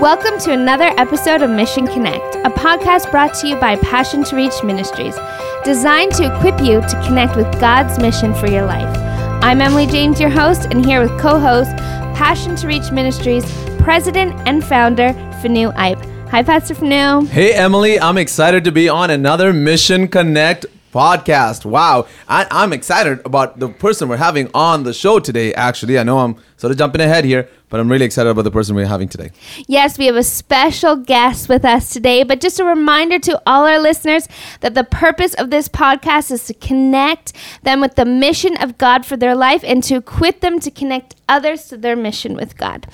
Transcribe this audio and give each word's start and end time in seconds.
Welcome 0.00 0.38
to 0.40 0.52
another 0.52 0.94
episode 0.96 1.42
of 1.42 1.50
Mission 1.50 1.86
Connect, 1.86 2.36
a 2.36 2.48
podcast 2.48 3.10
brought 3.10 3.34
to 3.34 3.46
you 3.46 3.56
by 3.56 3.76
Passion 3.76 4.24
to 4.24 4.34
Reach 4.34 4.64
Ministries, 4.64 5.14
designed 5.62 6.12
to 6.12 6.34
equip 6.34 6.58
you 6.58 6.80
to 6.80 7.02
connect 7.06 7.36
with 7.36 7.44
God's 7.60 7.98
mission 7.98 8.32
for 8.32 8.46
your 8.46 8.64
life. 8.64 8.96
I'm 9.44 9.60
Emily 9.60 9.86
James, 9.86 10.18
your 10.18 10.30
host, 10.30 10.68
and 10.70 10.82
here 10.82 11.02
with 11.02 11.10
co 11.20 11.38
host, 11.38 11.76
Passion 12.16 12.56
to 12.56 12.66
Reach 12.66 12.90
Ministries, 12.90 13.44
president 13.80 14.32
and 14.48 14.64
founder, 14.64 15.12
Fanu 15.42 15.70
Ipe. 15.72 16.30
Hi, 16.30 16.42
Pastor 16.44 16.74
Fanu. 16.74 17.26
Hey, 17.26 17.52
Emily, 17.52 18.00
I'm 18.00 18.16
excited 18.16 18.64
to 18.64 18.72
be 18.72 18.88
on 18.88 19.10
another 19.10 19.52
Mission 19.52 20.08
Connect 20.08 20.64
podcast. 20.92 21.64
Wow. 21.64 22.06
I, 22.28 22.46
am 22.50 22.72
excited 22.72 23.20
about 23.24 23.58
the 23.58 23.68
person 23.68 24.08
we're 24.08 24.16
having 24.16 24.50
on 24.54 24.82
the 24.84 24.92
show 24.92 25.18
today, 25.18 25.54
actually. 25.54 25.98
I 25.98 26.02
know 26.02 26.18
I'm 26.18 26.36
sort 26.56 26.70
of 26.70 26.78
jumping 26.78 27.00
ahead 27.00 27.24
here, 27.24 27.48
but 27.70 27.80
I'm 27.80 27.88
really 27.88 28.04
excited 28.04 28.28
about 28.28 28.42
the 28.42 28.50
person 28.50 28.74
we're 28.74 28.86
having 28.86 29.08
today. 29.08 29.30
Yes, 29.66 29.96
we 29.96 30.06
have 30.06 30.16
a 30.16 30.24
special 30.24 30.96
guest 30.96 31.48
with 31.48 31.64
us 31.64 31.90
today. 31.90 32.24
But 32.24 32.40
just 32.40 32.58
a 32.60 32.64
reminder 32.64 33.18
to 33.20 33.40
all 33.46 33.64
our 33.64 33.78
listeners 33.78 34.28
that 34.60 34.74
the 34.74 34.84
purpose 34.84 35.34
of 35.34 35.50
this 35.50 35.68
podcast 35.68 36.30
is 36.32 36.44
to 36.46 36.54
connect 36.54 37.32
them 37.62 37.80
with 37.80 37.94
the 37.94 38.04
mission 38.04 38.56
of 38.56 38.76
God 38.76 39.06
for 39.06 39.16
their 39.16 39.36
life 39.36 39.62
and 39.64 39.82
to 39.84 39.94
equip 39.94 40.40
them 40.40 40.58
to 40.60 40.70
connect 40.70 41.14
others 41.30 41.68
to 41.68 41.76
their 41.76 41.96
mission 41.96 42.34
with 42.34 42.56
God. 42.56 42.86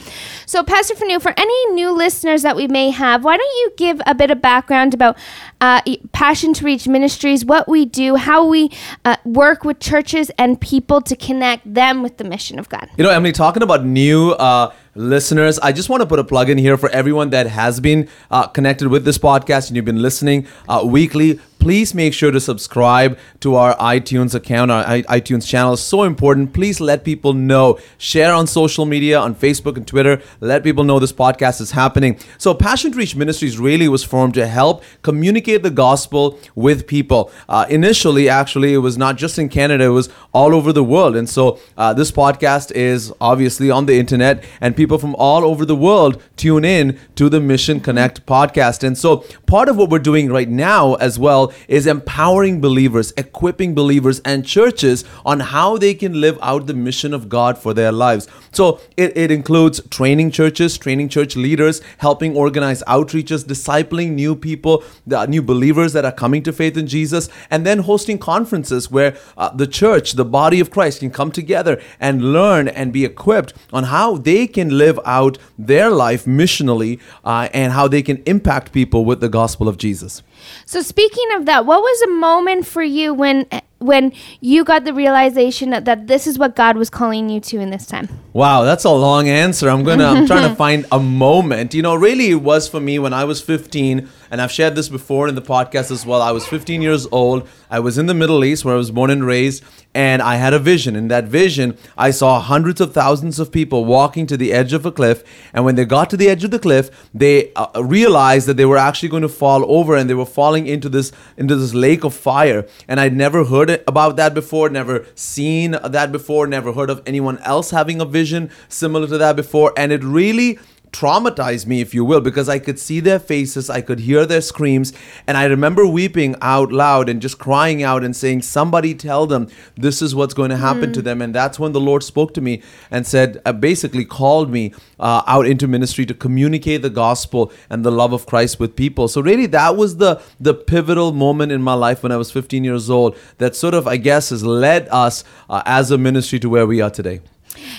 So, 0.45 0.63
Pastor 0.63 0.95
Fanu, 0.95 1.19
for 1.21 1.33
any 1.37 1.67
new 1.73 1.91
listeners 1.91 2.43
that 2.43 2.55
we 2.55 2.69
may 2.69 2.91
have, 2.91 3.25
why 3.25 3.37
don't 3.37 3.57
you 3.57 3.73
give 3.77 4.01
a 4.07 4.15
bit 4.15 4.31
of 4.31 4.41
background 4.41 4.95
about 4.95 5.19
uh, 5.61 5.81
Passion 6.13 6.53
to 6.55 6.65
Reach 6.65 6.87
Ministries, 6.87 7.45
what 7.45 7.67
we 7.67 7.85
do, 7.85 8.17
how 8.17 8.47
we 8.47 8.71
uh, 9.05 9.17
work 9.25 9.65
with 9.65 9.81
churches 9.81 10.31
and 10.39 10.61
people 10.61 11.01
to 11.01 11.17
connect 11.17 11.73
them 11.73 12.03
with 12.03 12.19
the 12.19 12.25
mission 12.25 12.59
of 12.59 12.69
God? 12.69 12.89
You 12.97 13.05
know, 13.05 13.11
Emily, 13.11 13.33
talking 13.33 13.63
about 13.63 13.85
new. 13.85 14.33
Uh, 14.33 14.73
listeners, 14.97 15.59
I 15.59 15.73
just 15.73 15.89
want 15.89 16.01
to 16.01 16.07
put 16.07 16.19
a 16.19 16.25
plug 16.25 16.49
in 16.49 16.59
here 16.59 16.77
for 16.77 16.89
everyone 16.89 17.31
that 17.31 17.47
has 17.47 17.81
been 17.81 18.09
uh, 18.31 18.47
connected 18.49 18.89
with 18.89 19.05
this 19.05 19.19
podcast 19.19 19.69
and 19.69 19.77
you've 19.77 19.85
been 19.85 20.01
listening 20.01 20.47
uh, 20.69 20.83
weekly 20.85 21.39
please 21.67 21.97
make 21.97 22.15
sure 22.15 22.31
to 22.31 22.39
subscribe 22.39 23.19
to 23.41 23.57
our 23.57 23.75
iTunes 23.79 24.37
account, 24.37 24.71
our 24.71 24.85
iTunes 25.19 25.45
channel 25.45 25.73
is 25.73 25.83
so 25.83 26.05
important. 26.05 26.53
Please 26.53 26.81
let 26.81 27.03
people 27.03 27.33
know. 27.33 27.77
Share 27.99 28.33
on 28.33 28.47
social 28.47 28.87
media, 28.87 29.19
on 29.19 29.35
Facebook 29.35 29.77
and 29.77 29.85
Twitter. 29.85 30.23
Let 30.39 30.63
people 30.63 30.85
know 30.85 31.01
this 31.01 31.13
podcast 31.13 31.61
is 31.61 31.73
happening. 31.73 32.21
So, 32.39 32.55
Passion 32.55 32.93
to 32.93 32.99
Reach 32.99 33.17
Ministries 33.17 33.59
really 33.59 33.89
was 33.89 34.05
formed 34.05 34.35
to 34.35 34.47
help 34.47 34.85
communicate 35.03 35.65
the 35.65 35.71
gospel 35.73 36.39
with 36.55 36.87
people. 36.87 37.33
Uh, 37.49 37.67
initially, 37.69 38.29
actually, 38.29 38.73
it 38.73 38.79
was 38.79 38.97
not 38.97 39.17
just 39.17 39.37
in 39.37 39.49
Canada, 39.49 39.87
it 39.87 39.89
was 39.89 40.09
all 40.33 40.55
over 40.55 40.73
the 40.73 40.85
world. 40.85 41.17
And 41.17 41.29
so, 41.29 41.59
uh, 41.77 41.93
this 41.93 42.13
podcast 42.13 42.71
is 42.71 43.13
obviously 43.21 43.73
on 43.73 43.87
the 43.87 43.99
internet, 43.99 44.45
and 44.61 44.77
people 44.77 44.99
from 44.99 45.17
all 45.17 45.45
over 45.45 45.65
the 45.65 45.75
world 45.75 46.23
tune 46.37 46.65
in 46.65 46.97
to 47.17 47.29
the 47.29 47.41
Mission 47.41 47.81
Connect 47.81 48.25
podcast. 48.25 48.85
And 48.85 48.97
so, 48.97 49.25
part 49.47 49.69
of 49.69 49.77
what 49.77 49.91
we're 49.91 49.99
doing 49.99 50.31
right 50.31 50.49
now 50.49 50.95
as 50.95 51.19
well 51.19 51.53
is 51.69 51.87
empowering 51.87 52.61
believers, 52.61 53.13
equipping 53.17 53.75
believers 53.75 54.21
and 54.25 54.47
churches 54.47 55.05
on 55.25 55.41
how 55.41 55.77
they 55.77 55.95
can 55.95 56.21
live 56.21 56.39
out 56.43 56.67
the 56.67 56.75
mission 56.75 57.13
of 57.15 57.29
God 57.29 57.59
for 57.59 57.75
their 57.75 57.93
lives. 57.93 58.29
So 58.53 58.81
it, 58.97 59.17
it 59.17 59.31
includes 59.31 59.81
training 59.89 60.31
churches, 60.31 60.79
training 60.79 61.09
church 61.09 61.37
leaders, 61.37 61.81
helping 61.99 62.37
organize 62.37 62.83
outreaches, 62.85 63.45
discipling 63.45 64.13
new 64.13 64.35
people, 64.35 64.85
the 65.07 65.27
new 65.27 65.43
believers 65.43 65.93
that 65.93 66.05
are 66.05 66.13
coming 66.13 66.43
to 66.45 66.53
faith 66.53 66.77
in 66.77 66.87
Jesus, 66.87 67.29
and 67.51 67.67
then 67.67 67.81
hosting 67.81 68.19
conferences 68.19 68.91
where 68.91 69.17
uh, 69.37 69.51
the 69.51 69.67
church, 69.67 70.13
the 70.13 70.25
body 70.25 70.61
of 70.61 70.71
Christ, 70.71 71.01
can 71.01 71.11
come 71.11 71.31
together 71.31 71.81
and 72.01 72.33
learn 72.33 72.69
and 72.69 72.93
be 72.93 73.05
equipped 73.05 73.53
on 73.73 73.85
how 73.85 74.17
they 74.17 74.47
can 74.47 74.77
live 74.77 74.99
out 75.05 75.39
their 75.59 75.91
life 75.91 76.25
missionally 76.25 77.01
uh, 77.25 77.49
and 77.53 77.73
how 77.73 77.89
they 77.89 78.03
can 78.03 78.23
impact 78.27 78.73
people 78.73 79.05
with 79.05 79.21
the 79.21 79.29
gospel 79.29 79.69
of 79.69 79.77
Jesus. 79.77 80.23
So 80.65 80.83
speaking 80.83 81.27
of 81.35 81.47
that, 81.47 81.67
what 81.67 81.81
was 81.81 82.03
a 82.03 82.11
moment 82.11 82.67
for 82.67 82.83
you 82.83 83.15
when 83.15 83.47
when 83.79 84.13
you 84.41 84.65
got 84.65 84.85
the 84.85 84.95
realization 84.95 85.71
that, 85.71 85.85
that 85.85 86.07
this 86.07 86.27
is 86.27 86.39
what 86.39 86.57
God 86.57 86.77
was 86.77 86.89
calling 86.89 87.29
you 87.29 87.41
to 87.41 87.61
in 87.61 87.71
this 87.71 87.87
time? 87.87 88.09
Wow, 88.33 88.63
that's 88.63 88.85
a 88.85 88.91
long 88.91 89.29
answer. 89.29 89.69
I'm 89.69 89.85
gonna 89.85 90.07
I'm 90.07 90.27
trying 90.27 90.49
to 90.49 90.55
find 90.67 90.87
a 90.91 90.99
moment. 90.99 91.75
You 91.75 91.83
know, 91.83 91.95
really 91.95 92.31
it 92.31 92.43
was 92.43 92.69
for 92.69 92.81
me 92.81 92.99
when 92.99 93.13
I 93.13 93.25
was 93.25 93.41
15, 93.41 94.09
and 94.31 94.41
I've 94.41 94.53
shared 94.53 94.77
this 94.77 94.89
before 94.89 95.29
in 95.29 95.35
the 95.35 95.43
podcast 95.43 95.91
as 95.91 96.07
well. 96.07 96.23
I 96.23 96.31
was 96.31 96.47
15 96.47 96.81
years 96.81 97.07
old. 97.13 97.49
I 97.71 97.81
was 97.81 97.99
in 97.99 98.07
the 98.07 98.15
Middle 98.15 98.45
East 98.45 98.65
where 98.65 98.75
I 98.75 98.79
was 98.79 98.91
born 98.91 99.11
and 99.11 99.27
raised, 99.27 99.65
and 99.95 100.23
I 100.23 100.37
had 100.37 100.55
a 100.55 100.59
vision. 100.59 100.97
In 100.97 101.09
that 101.09 101.25
vision, 101.25 101.77
I 101.99 102.13
saw 102.13 102.41
hundreds 102.41 102.81
of 102.81 102.95
thousands 102.95 103.39
of 103.39 103.51
people 103.51 103.85
walking 103.85 104.27
to 104.29 104.37
the 104.37 104.53
edge 104.53 104.73
of 104.73 104.87
a 104.87 104.93
cliff, 104.93 105.25
and 105.53 105.65
when 105.65 105.75
they 105.75 105.85
got 105.85 106.09
to 106.11 106.17
the 106.17 106.29
edge 106.29 106.45
of 106.45 106.51
the 106.51 106.59
cliff, 106.59 107.09
they 107.13 107.53
uh, 107.55 107.83
realized 107.83 108.47
that 108.47 108.57
they 108.57 108.65
were 108.65 108.79
actually 108.79 109.09
going 109.09 109.23
to 109.23 109.29
fall 109.29 109.65
over, 109.71 109.97
and 109.97 110.09
they 110.09 110.15
were 110.15 110.25
falling 110.25 110.67
into 110.67 110.89
this 110.89 111.13
into 111.37 111.57
this 111.57 111.75
lake 111.75 112.05
of 112.05 112.15
fire. 112.15 112.67
And 112.89 113.01
I'd 113.01 113.15
never 113.15 113.45
heard 113.45 113.67
heard 113.67 113.83
about 113.87 114.17
that 114.17 114.35
before, 114.35 114.69
never 114.69 115.07
seen 115.15 115.73
that 115.73 116.13
before, 116.13 116.47
never 116.47 116.73
heard 116.73 116.91
of 116.91 117.03
anyone 117.07 117.39
else 117.39 117.71
having 117.71 118.01
a 118.01 118.05
vision 118.05 118.51
similar 118.69 119.07
to 119.07 119.19
that 119.19 119.37
before. 119.37 119.73
And 119.77 119.93
it 119.93 120.05
really 120.05 120.59
traumatized 120.97 121.67
me, 121.67 121.81
if 121.81 121.95
you 121.95 122.05
will, 122.05 122.21
because 122.21 122.49
I 122.49 122.59
could 122.59 122.79
see 122.79 123.01
their 123.01 123.19
faces, 123.19 123.69
I 123.69 123.81
could 123.83 124.01
hear 124.01 124.25
their 124.25 124.41
screams, 124.41 124.93
and 125.27 125.37
I 125.37 125.45
remember 125.45 125.87
weeping 125.87 126.37
out 126.41 126.73
loud 126.73 127.09
and 127.09 127.21
just 127.21 127.39
crying 127.39 127.83
out 127.83 128.03
and 128.03 128.17
saying, 128.17 128.43
Somebody 128.43 128.95
tell 128.95 129.27
them 129.27 129.49
this 129.77 130.01
is 130.01 130.15
what's 130.15 130.35
going 130.35 130.51
to 130.51 130.57
happen 130.57 130.91
mm. 130.91 130.95
to 130.95 131.03
them. 131.03 131.21
And 131.21 131.35
that's 131.35 131.59
when 131.59 131.73
the 131.73 131.81
Lord 131.81 132.03
spoke 132.03 132.33
to 132.35 132.41
me 132.41 132.63
and 132.91 133.07
said, 133.07 133.43
uh, 133.45 133.53
basically 133.53 134.05
called 134.05 134.51
me 134.51 134.73
uh, 134.99 135.23
out 135.27 135.47
into 135.47 135.69
ministry 135.69 136.07
to 136.07 136.15
communicate 136.15 136.83
the 136.83 136.91
gospel 136.91 137.53
and 137.69 137.85
the 137.85 137.93
love 137.93 138.13
of 138.13 138.27
Christ 138.27 138.59
with 138.59 138.77
people. 138.77 139.09
So, 139.09 139.21
really, 139.21 139.47
that 139.47 139.77
was 139.77 139.99
the, 139.99 140.23
the 140.41 140.55
pivotal 140.55 141.13
moment 141.13 141.53
in 141.53 141.63
my 141.63 141.75
life 141.75 142.03
when 142.03 142.13
I 142.13 142.17
was 142.17 142.31
15 142.31 142.65
years 142.65 142.89
old 142.89 143.17
that 143.39 143.55
sort 143.55 143.75
of, 143.75 143.87
I 143.87 143.99
guess, 143.99 144.31
has 144.31 144.45
led 144.45 144.89
us 144.91 145.25
uh, 145.51 145.63
as 145.67 145.91
a 145.91 145.99
ministry 145.99 146.39
to 146.41 146.49
where 146.49 146.67
we 146.67 146.81
are 146.81 146.91
today. 146.91 147.21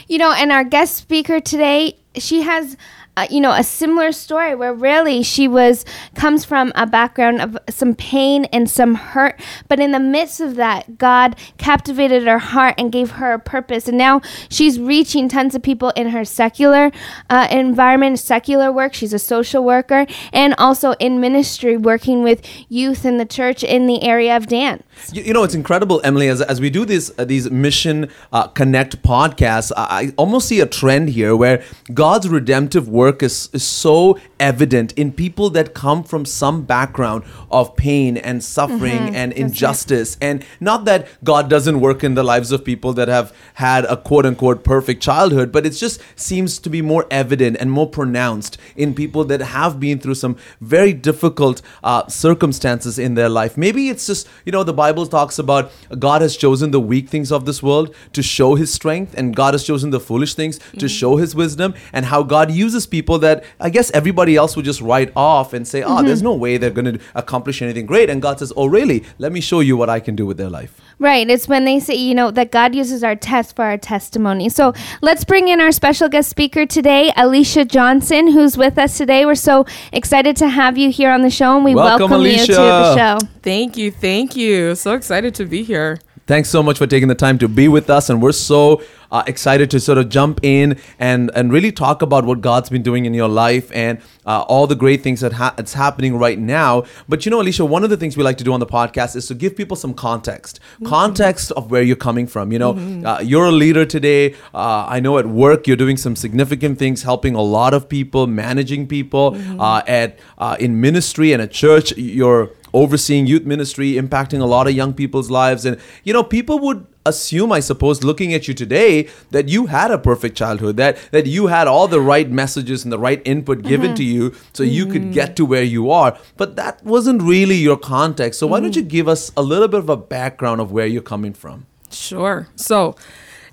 You 0.07 0.17
know, 0.17 0.31
and 0.31 0.51
our 0.51 0.63
guest 0.63 0.97
speaker 0.97 1.39
today, 1.39 1.97
she 2.15 2.41
has 2.41 2.77
uh, 3.17 3.25
you 3.31 3.41
know, 3.41 3.51
a 3.51 3.63
similar 3.63 4.11
story 4.11 4.53
where 4.53 4.73
really 4.73 5.23
she 5.23 5.47
was 5.47 5.83
comes 6.13 6.45
from 6.45 6.71
a 6.75 6.85
background 6.85 7.41
of 7.41 7.57
some 7.67 7.95
pain 7.95 8.45
and 8.45 8.69
some 8.69 8.93
hurt, 8.93 9.41
but 9.67 9.79
in 9.79 9.91
the 9.91 9.99
midst 9.99 10.39
of 10.39 10.55
that, 10.55 10.99
God 10.99 11.35
captivated 11.57 12.27
her 12.27 12.37
heart 12.37 12.75
and 12.77 12.91
gave 12.91 13.11
her 13.11 13.33
a 13.33 13.39
purpose, 13.39 13.87
and 13.87 13.97
now 13.97 14.21
she's 14.49 14.79
reaching 14.79 15.27
tons 15.27 15.55
of 15.55 15.63
people 15.63 15.89
in 15.95 16.09
her 16.09 16.23
secular 16.23 16.91
uh, 17.29 17.47
environment, 17.49 18.19
secular 18.19 18.71
work. 18.71 18.93
She's 18.93 19.13
a 19.13 19.19
social 19.19 19.63
worker 19.63 20.05
and 20.31 20.53
also 20.59 20.91
in 20.99 21.19
ministry, 21.19 21.75
working 21.75 22.21
with 22.21 22.45
youth 22.69 23.03
in 23.03 23.17
the 23.17 23.25
church 23.25 23.63
in 23.63 23.87
the 23.87 24.03
area 24.03 24.37
of 24.37 24.45
dance. 24.45 24.83
You, 25.11 25.23
you 25.23 25.33
know, 25.33 25.43
it's 25.43 25.55
incredible, 25.55 26.01
Emily. 26.03 26.27
As, 26.27 26.41
as 26.41 26.59
we 26.59 26.69
do 26.69 26.85
these 26.85 27.11
uh, 27.17 27.25
these 27.25 27.49
Mission 27.49 28.09
uh, 28.31 28.47
Connect 28.47 29.01
podcasts, 29.03 29.71
I, 29.75 29.83
I 30.07 30.13
almost 30.17 30.47
see 30.47 30.59
a 30.59 30.65
trend 30.65 31.09
here 31.09 31.35
where 31.35 31.63
God's 31.93 32.27
redemptive 32.29 32.87
work 32.87 33.23
is, 33.23 33.49
is 33.53 33.63
so 33.63 34.19
evident 34.39 34.93
in 34.93 35.11
people 35.11 35.49
that 35.51 35.73
come 35.73 36.03
from 36.03 36.25
some 36.25 36.63
background 36.63 37.23
of 37.49 37.75
pain 37.75 38.17
and 38.17 38.43
suffering 38.43 38.99
mm-hmm. 38.99 39.15
and 39.15 39.33
injustice. 39.33 40.17
And 40.21 40.45
not 40.59 40.85
that 40.85 41.07
God 41.23 41.49
doesn't 41.49 41.79
work 41.79 42.03
in 42.03 42.15
the 42.15 42.23
lives 42.23 42.51
of 42.51 42.63
people 42.63 42.93
that 42.93 43.07
have 43.07 43.33
had 43.55 43.85
a 43.85 43.97
quote 43.97 44.25
unquote 44.25 44.63
perfect 44.63 45.01
childhood, 45.01 45.51
but 45.51 45.65
it 45.65 45.71
just 45.71 46.01
seems 46.15 46.59
to 46.59 46.69
be 46.69 46.81
more 46.81 47.05
evident 47.09 47.57
and 47.59 47.71
more 47.71 47.89
pronounced 47.89 48.57
in 48.75 48.93
people 48.93 49.23
that 49.25 49.41
have 49.41 49.79
been 49.79 49.99
through 49.99 50.15
some 50.15 50.35
very 50.61 50.93
difficult 50.93 51.61
uh, 51.83 52.07
circumstances 52.07 52.99
in 52.99 53.15
their 53.15 53.29
life. 53.29 53.57
Maybe 53.57 53.89
it's 53.89 54.07
just, 54.07 54.27
you 54.45 54.51
know, 54.51 54.63
the 54.63 54.73
Bible 54.73 54.86
talks 54.93 55.39
about 55.39 55.71
God 55.97 56.21
has 56.21 56.37
chosen 56.37 56.71
the 56.71 56.79
weak 56.79 57.09
things 57.09 57.31
of 57.31 57.45
this 57.45 57.61
world 57.61 57.93
to 58.13 58.23
show 58.23 58.55
his 58.55 58.73
strength, 58.73 59.13
and 59.17 59.35
God 59.35 59.53
has 59.53 59.63
chosen 59.63 59.89
the 59.89 59.99
foolish 59.99 60.35
things 60.35 60.59
mm-hmm. 60.59 60.77
to 60.77 60.87
show 60.87 61.17
his 61.17 61.35
wisdom, 61.35 61.73
and 61.93 62.05
how 62.05 62.23
God 62.23 62.51
uses 62.51 62.87
people 62.87 63.19
that 63.19 63.43
I 63.59 63.69
guess 63.69 63.91
everybody 63.91 64.35
else 64.35 64.55
would 64.55 64.65
just 64.65 64.81
write 64.81 65.11
off 65.15 65.53
and 65.53 65.67
say, 65.67 65.83
oh, 65.83 65.97
mm-hmm. 65.97 66.07
there's 66.07 66.21
no 66.21 66.33
way 66.33 66.57
they're 66.57 66.69
going 66.69 66.97
to 66.97 66.99
accomplish 67.15 67.61
anything 67.61 67.85
great. 67.85 68.09
And 68.09 68.21
God 68.21 68.39
says, 68.39 68.53
oh, 68.55 68.67
really? 68.67 69.03
Let 69.17 69.31
me 69.31 69.41
show 69.41 69.59
you 69.59 69.77
what 69.77 69.89
I 69.89 69.99
can 69.99 70.15
do 70.15 70.25
with 70.25 70.37
their 70.37 70.49
life. 70.49 70.79
Right. 70.99 71.29
It's 71.29 71.47
when 71.47 71.65
they 71.65 71.79
say, 71.79 71.93
you 71.93 72.15
know, 72.15 72.31
that 72.31 72.51
God 72.51 72.73
uses 72.73 73.03
our 73.03 73.15
test 73.15 73.55
for 73.55 73.63
our 73.63 73.77
testimony. 73.77 74.49
So 74.49 74.73
let's 75.01 75.23
bring 75.23 75.47
in 75.47 75.61
our 75.61 75.71
special 75.71 76.09
guest 76.09 76.27
speaker 76.27 76.65
today, 76.65 77.13
Alicia 77.15 77.65
Johnson, 77.65 78.31
who's 78.31 78.57
with 78.57 78.79
us 78.79 78.97
today. 78.97 79.23
We're 79.25 79.35
so 79.35 79.67
excited 79.91 80.35
to 80.37 80.49
have 80.49 80.75
you 80.75 80.89
here 80.89 81.11
on 81.11 81.21
the 81.21 81.29
show, 81.29 81.55
and 81.55 81.63
we 81.63 81.75
welcome, 81.75 82.09
welcome 82.09 82.25
you 82.25 82.43
to 82.45 82.51
the 82.51 82.95
show. 82.95 83.27
Thank 83.43 83.77
you. 83.77 83.91
Thank 83.91 84.35
you. 84.35 84.73
So 84.73 84.93
excited 84.93 85.35
to 85.35 85.45
be 85.45 85.61
here. 85.63 85.99
Thanks 86.27 86.49
so 86.49 86.61
much 86.61 86.77
for 86.77 86.85
taking 86.85 87.07
the 87.07 87.15
time 87.15 87.37
to 87.37 87.47
be 87.47 87.69
with 87.69 87.89
us, 87.89 88.09
and 88.09 88.21
we're 88.21 88.33
so 88.33 88.81
uh, 89.11 89.23
excited 89.27 89.71
to 89.71 89.79
sort 89.79 89.97
of 89.97 90.09
jump 90.09 90.41
in 90.43 90.77
and 90.99 91.31
and 91.33 91.53
really 91.53 91.71
talk 91.71 92.01
about 92.01 92.25
what 92.25 92.41
God's 92.41 92.69
been 92.69 92.83
doing 92.83 93.05
in 93.05 93.13
your 93.13 93.29
life 93.29 93.71
and 93.73 94.01
uh, 94.25 94.41
all 94.41 94.67
the 94.67 94.75
great 94.75 95.01
things 95.01 95.21
that 95.21 95.31
ha- 95.31 95.53
that's 95.55 95.73
happening 95.73 96.17
right 96.17 96.37
now. 96.37 96.83
But 97.07 97.25
you 97.25 97.29
know, 97.29 97.39
Alicia, 97.39 97.63
one 97.63 97.85
of 97.85 97.89
the 97.89 97.95
things 97.95 98.17
we 98.17 98.23
like 98.23 98.37
to 98.39 98.43
do 98.43 98.51
on 98.51 98.59
the 98.59 98.65
podcast 98.65 99.15
is 99.15 99.27
to 99.27 99.35
give 99.35 99.55
people 99.55 99.77
some 99.77 99.93
context, 99.93 100.59
mm-hmm. 100.75 100.87
context 100.87 101.53
of 101.53 101.71
where 101.71 101.81
you're 101.81 101.95
coming 101.95 102.27
from. 102.27 102.51
You 102.51 102.59
know, 102.59 102.73
mm-hmm. 102.73 103.05
uh, 103.05 103.19
you're 103.19 103.45
a 103.45 103.51
leader 103.51 103.85
today. 103.85 104.33
Uh, 104.53 104.85
I 104.85 104.99
know 104.99 105.17
at 105.19 105.27
work 105.27 105.65
you're 105.65 105.77
doing 105.77 105.95
some 105.95 106.17
significant 106.17 106.77
things, 106.77 107.03
helping 107.03 107.35
a 107.35 107.41
lot 107.41 107.73
of 107.73 107.87
people, 107.87 108.27
managing 108.27 108.87
people. 108.87 109.31
Mm-hmm. 109.31 109.61
Uh, 109.61 109.81
at 109.87 110.19
uh, 110.37 110.57
in 110.59 110.81
ministry 110.81 111.31
and 111.31 111.41
at 111.41 111.51
church, 111.51 111.95
you're 111.97 112.51
overseeing 112.73 113.27
youth 113.27 113.43
ministry, 113.43 113.93
impacting 113.93 114.41
a 114.41 114.45
lot 114.45 114.67
of 114.67 114.73
young 114.73 114.93
people's 114.93 115.29
lives. 115.29 115.65
And, 115.65 115.79
you 116.03 116.13
know, 116.13 116.23
people 116.23 116.59
would 116.59 116.85
assume, 117.05 117.51
I 117.51 117.59
suppose, 117.61 118.03
looking 118.03 118.33
at 118.33 118.47
you 118.47 118.53
today, 118.53 119.07
that 119.31 119.49
you 119.49 119.67
had 119.67 119.91
a 119.91 119.97
perfect 119.97 120.37
childhood, 120.37 120.77
that 120.77 120.97
that 121.11 121.25
you 121.25 121.47
had 121.47 121.67
all 121.67 121.87
the 121.87 122.01
right 122.01 122.29
messages 122.29 122.83
and 122.83 122.91
the 122.91 122.99
right 122.99 123.21
input 123.25 123.63
given 123.63 123.87
mm-hmm. 123.87 123.95
to 123.95 124.03
you 124.03 124.33
so 124.53 124.63
mm-hmm. 124.63 124.73
you 124.73 124.85
could 124.85 125.01
mm-hmm. 125.03 125.11
get 125.11 125.35
to 125.37 125.45
where 125.45 125.63
you 125.63 125.89
are. 125.89 126.17
But 126.35 126.55
that 126.57 126.83
wasn't 126.83 127.21
really 127.23 127.55
your 127.55 127.77
context. 127.77 128.39
So 128.39 128.47
why 128.47 128.57
mm-hmm. 128.57 128.65
don't 128.65 128.75
you 128.75 128.83
give 128.83 129.07
us 129.07 129.31
a 129.37 129.41
little 129.41 129.67
bit 129.67 129.79
of 129.79 129.89
a 129.89 129.97
background 129.97 130.61
of 130.61 130.71
where 130.71 130.85
you're 130.87 131.01
coming 131.01 131.33
from? 131.33 131.65
Sure. 131.89 132.47
So 132.55 132.95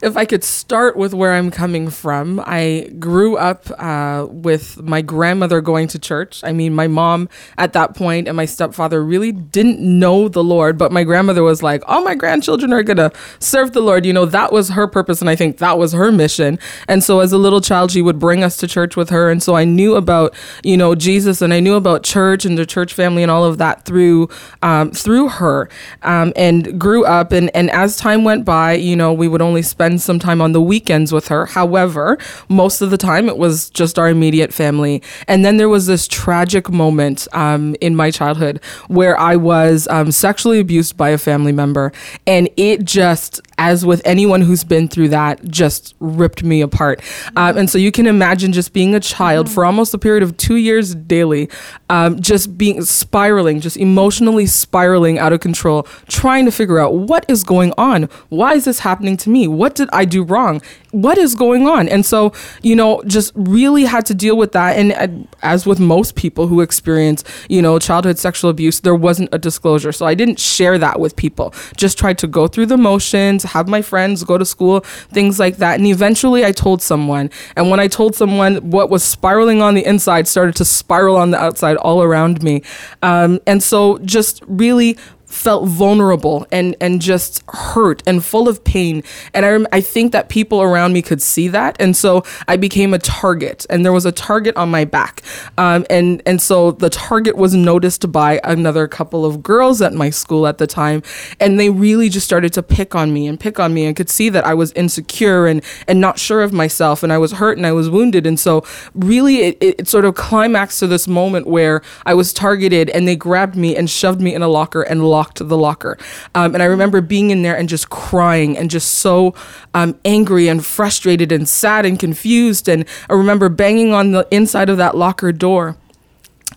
if 0.04 0.18
I 0.18 0.26
could 0.26 0.44
start 0.44 0.96
with 0.96 1.14
where 1.14 1.32
I'm 1.32 1.50
coming 1.50 1.88
from, 1.88 2.38
I 2.44 2.90
grew 2.98 3.38
up 3.38 3.64
uh, 3.78 4.26
with 4.28 4.82
my 4.82 5.00
grandmother 5.00 5.62
going 5.62 5.88
to 5.88 5.98
church. 5.98 6.42
I 6.44 6.52
mean, 6.52 6.74
my 6.74 6.88
mom 6.88 7.30
at 7.56 7.72
that 7.72 7.96
point 7.96 8.28
and 8.28 8.36
my 8.36 8.44
stepfather 8.44 9.02
really 9.02 9.32
didn't 9.32 9.80
know 9.80 10.28
the 10.28 10.44
Lord, 10.44 10.76
but 10.76 10.92
my 10.92 11.04
grandmother 11.04 11.42
was 11.42 11.62
like, 11.62 11.82
all 11.86 12.02
my 12.02 12.14
grandchildren 12.14 12.70
are 12.74 12.82
going 12.82 12.98
to 12.98 13.12
serve 13.38 13.72
the 13.72 13.80
Lord. 13.80 14.04
You 14.04 14.12
know, 14.12 14.26
that 14.26 14.52
was 14.52 14.70
her 14.70 14.86
purpose. 14.86 15.22
And 15.22 15.30
I 15.30 15.36
think 15.36 15.56
that 15.58 15.78
was 15.78 15.94
her 15.94 16.12
mission. 16.12 16.58
And 16.86 17.02
so 17.02 17.20
as 17.20 17.32
a 17.32 17.38
little 17.38 17.62
child, 17.62 17.90
she 17.90 18.02
would 18.02 18.18
bring 18.18 18.44
us 18.44 18.58
to 18.58 18.68
church 18.68 18.96
with 18.96 19.08
her. 19.08 19.30
And 19.30 19.42
so 19.42 19.56
I 19.56 19.64
knew 19.64 19.94
about, 19.94 20.34
you 20.62 20.76
know, 20.76 20.94
Jesus 20.94 21.40
and 21.40 21.54
I 21.54 21.60
knew 21.60 21.76
about 21.76 22.02
church 22.02 22.44
and 22.44 22.58
the 22.58 22.66
church 22.66 22.92
family 22.92 23.22
and 23.22 23.30
all 23.30 23.44
of 23.44 23.56
that 23.56 23.86
through, 23.86 24.28
um, 24.60 24.90
through 24.90 25.30
her 25.30 25.70
um, 26.02 26.34
and 26.36 26.78
grew 26.78 27.06
up. 27.06 27.32
And, 27.32 27.50
and 27.56 27.70
as 27.70 27.96
time 27.96 28.22
went 28.22 28.44
by, 28.44 28.74
you 28.74 28.96
know, 28.96 29.10
we 29.10 29.28
would 29.28 29.40
only 29.40 29.62
spend 29.62 29.93
spend 29.98 30.02
some 30.02 30.18
time 30.18 30.40
on 30.40 30.52
the 30.52 30.60
weekends 30.60 31.12
with 31.12 31.28
her. 31.28 31.46
However, 31.46 32.18
most 32.48 32.82
of 32.82 32.90
the 32.90 32.96
time 32.96 33.28
it 33.28 33.38
was 33.38 33.70
just 33.70 33.98
our 33.98 34.08
immediate 34.08 34.52
family. 34.52 35.02
And 35.28 35.44
then 35.44 35.56
there 35.56 35.68
was 35.68 35.86
this 35.86 36.08
tragic 36.08 36.68
moment 36.70 37.28
um, 37.32 37.76
in 37.80 37.94
my 37.94 38.10
childhood 38.10 38.60
where 38.88 39.16
I 39.18 39.36
was 39.36 39.86
um, 39.88 40.10
sexually 40.10 40.58
abused 40.58 40.96
by 40.96 41.10
a 41.10 41.18
family 41.18 41.52
member. 41.52 41.92
And 42.26 42.48
it 42.56 42.84
just, 42.84 43.40
as 43.58 43.84
with 43.86 44.02
anyone 44.04 44.40
who's 44.40 44.64
been 44.64 44.88
through 44.88 45.08
that, 45.08 45.44
just 45.44 45.94
ripped 46.00 46.42
me 46.42 46.60
apart. 46.60 47.00
Um, 47.36 47.56
and 47.56 47.70
so 47.70 47.78
you 47.78 47.92
can 47.92 48.06
imagine 48.06 48.52
just 48.52 48.72
being 48.72 48.94
a 48.94 49.00
child 49.00 49.50
for 49.50 49.64
almost 49.64 49.94
a 49.94 49.98
period 49.98 50.22
of 50.22 50.36
two 50.36 50.56
years 50.56 50.94
daily, 50.94 51.48
um, 51.88 52.20
just 52.20 52.58
being 52.58 52.82
spiraling, 52.82 53.60
just 53.60 53.76
emotionally 53.76 54.46
spiraling 54.46 55.18
out 55.18 55.32
of 55.32 55.40
control, 55.40 55.84
trying 56.08 56.44
to 56.44 56.50
figure 56.50 56.78
out 56.78 56.94
what 56.94 57.24
is 57.28 57.44
going 57.44 57.72
on. 57.78 58.08
Why 58.28 58.54
is 58.54 58.64
this 58.64 58.80
happening 58.80 59.16
to 59.18 59.30
me? 59.30 59.46
What 59.46 59.74
did 59.74 59.88
I 59.92 60.04
do 60.04 60.22
wrong? 60.22 60.60
What 60.90 61.18
is 61.18 61.34
going 61.34 61.66
on? 61.66 61.88
And 61.88 62.04
so, 62.06 62.32
you 62.62 62.76
know, 62.76 63.02
just 63.06 63.32
really 63.34 63.84
had 63.84 64.06
to 64.06 64.14
deal 64.14 64.36
with 64.36 64.52
that. 64.52 64.76
And 64.76 64.92
uh, 64.92 65.26
as 65.42 65.66
with 65.66 65.80
most 65.80 66.14
people 66.14 66.46
who 66.46 66.60
experience, 66.60 67.24
you 67.48 67.62
know, 67.62 67.78
childhood 67.78 68.18
sexual 68.18 68.50
abuse, 68.50 68.80
there 68.80 68.94
wasn't 68.94 69.28
a 69.32 69.38
disclosure. 69.38 69.92
So 69.92 70.06
I 70.06 70.14
didn't 70.14 70.38
share 70.38 70.78
that 70.78 71.00
with 71.00 71.16
people. 71.16 71.54
Just 71.76 71.98
tried 71.98 72.18
to 72.18 72.26
go 72.26 72.46
through 72.46 72.66
the 72.66 72.76
motions, 72.76 73.43
have 73.48 73.68
my 73.68 73.82
friends 73.82 74.24
go 74.24 74.38
to 74.38 74.44
school, 74.44 74.80
things 75.12 75.38
like 75.38 75.58
that. 75.58 75.78
And 75.78 75.86
eventually 75.86 76.44
I 76.44 76.52
told 76.52 76.82
someone. 76.82 77.30
And 77.56 77.70
when 77.70 77.80
I 77.80 77.88
told 77.88 78.14
someone, 78.14 78.56
what 78.70 78.90
was 78.90 79.02
spiraling 79.02 79.62
on 79.62 79.74
the 79.74 79.84
inside 79.84 80.28
started 80.28 80.56
to 80.56 80.64
spiral 80.64 81.16
on 81.16 81.30
the 81.30 81.38
outside 81.38 81.76
all 81.76 82.02
around 82.02 82.42
me. 82.42 82.62
Um, 83.02 83.40
and 83.46 83.62
so 83.62 83.98
just 83.98 84.42
really 84.46 84.96
felt 85.34 85.68
vulnerable 85.68 86.46
and 86.52 86.76
and 86.80 87.02
just 87.02 87.42
hurt 87.48 88.02
and 88.06 88.24
full 88.24 88.48
of 88.48 88.62
pain. 88.64 89.02
And 89.34 89.44
I 89.44 89.76
I 89.76 89.80
think 89.80 90.12
that 90.12 90.28
people 90.28 90.62
around 90.62 90.92
me 90.92 91.02
could 91.02 91.20
see 91.20 91.48
that. 91.48 91.76
And 91.80 91.96
so 91.96 92.22
I 92.46 92.56
became 92.56 92.94
a 92.94 92.98
target 92.98 93.66
and 93.68 93.84
there 93.84 93.92
was 93.92 94.06
a 94.06 94.12
target 94.12 94.56
on 94.56 94.70
my 94.70 94.84
back. 94.84 95.22
Um, 95.58 95.84
and 95.90 96.22
and 96.24 96.40
so 96.40 96.70
the 96.70 96.88
target 96.88 97.36
was 97.36 97.54
noticed 97.54 98.10
by 98.12 98.40
another 98.44 98.86
couple 98.86 99.24
of 99.24 99.42
girls 99.42 99.82
at 99.82 99.92
my 99.92 100.10
school 100.10 100.46
at 100.46 100.58
the 100.58 100.66
time. 100.66 101.02
And 101.40 101.58
they 101.58 101.68
really 101.68 102.08
just 102.08 102.24
started 102.24 102.52
to 102.54 102.62
pick 102.62 102.94
on 102.94 103.12
me 103.12 103.26
and 103.26 103.38
pick 103.38 103.58
on 103.58 103.74
me 103.74 103.86
and 103.86 103.96
could 103.96 104.08
see 104.08 104.28
that 104.28 104.46
I 104.46 104.54
was 104.54 104.72
insecure 104.72 105.46
and 105.46 105.62
and 105.88 106.00
not 106.00 106.18
sure 106.18 106.42
of 106.42 106.52
myself. 106.52 107.02
And 107.02 107.12
I 107.12 107.18
was 107.18 107.32
hurt 107.32 107.58
and 107.58 107.66
I 107.66 107.72
was 107.72 107.90
wounded. 107.90 108.26
And 108.26 108.38
so 108.38 108.64
really 108.94 109.42
it, 109.42 109.58
it 109.60 109.88
sort 109.88 110.04
of 110.04 110.14
climaxed 110.14 110.78
to 110.78 110.86
this 110.86 111.08
moment 111.08 111.46
where 111.46 111.82
I 112.06 112.14
was 112.14 112.32
targeted 112.32 112.88
and 112.90 113.08
they 113.08 113.16
grabbed 113.16 113.56
me 113.56 113.76
and 113.76 113.90
shoved 113.90 114.20
me 114.20 114.34
in 114.34 114.42
a 114.42 114.48
locker 114.48 114.82
and 114.82 115.04
locked 115.04 115.23
locked 115.24 115.48
the 115.48 115.56
locker. 115.56 115.96
Um, 116.34 116.52
and 116.52 116.62
I 116.62 116.66
remember 116.66 117.00
being 117.00 117.30
in 117.30 117.40
there 117.40 117.56
and 117.56 117.66
just 117.66 117.88
crying 117.88 118.58
and 118.58 118.70
just 118.70 118.92
so 118.98 119.34
um, 119.72 119.98
angry 120.04 120.48
and 120.48 120.64
frustrated 120.64 121.32
and 121.32 121.48
sad 121.48 121.86
and 121.86 121.98
confused. 121.98 122.68
And 122.68 122.84
I 123.08 123.14
remember 123.14 123.48
banging 123.48 123.94
on 123.94 124.12
the 124.12 124.28
inside 124.30 124.68
of 124.68 124.76
that 124.76 124.94
locker 124.96 125.32
door 125.32 125.76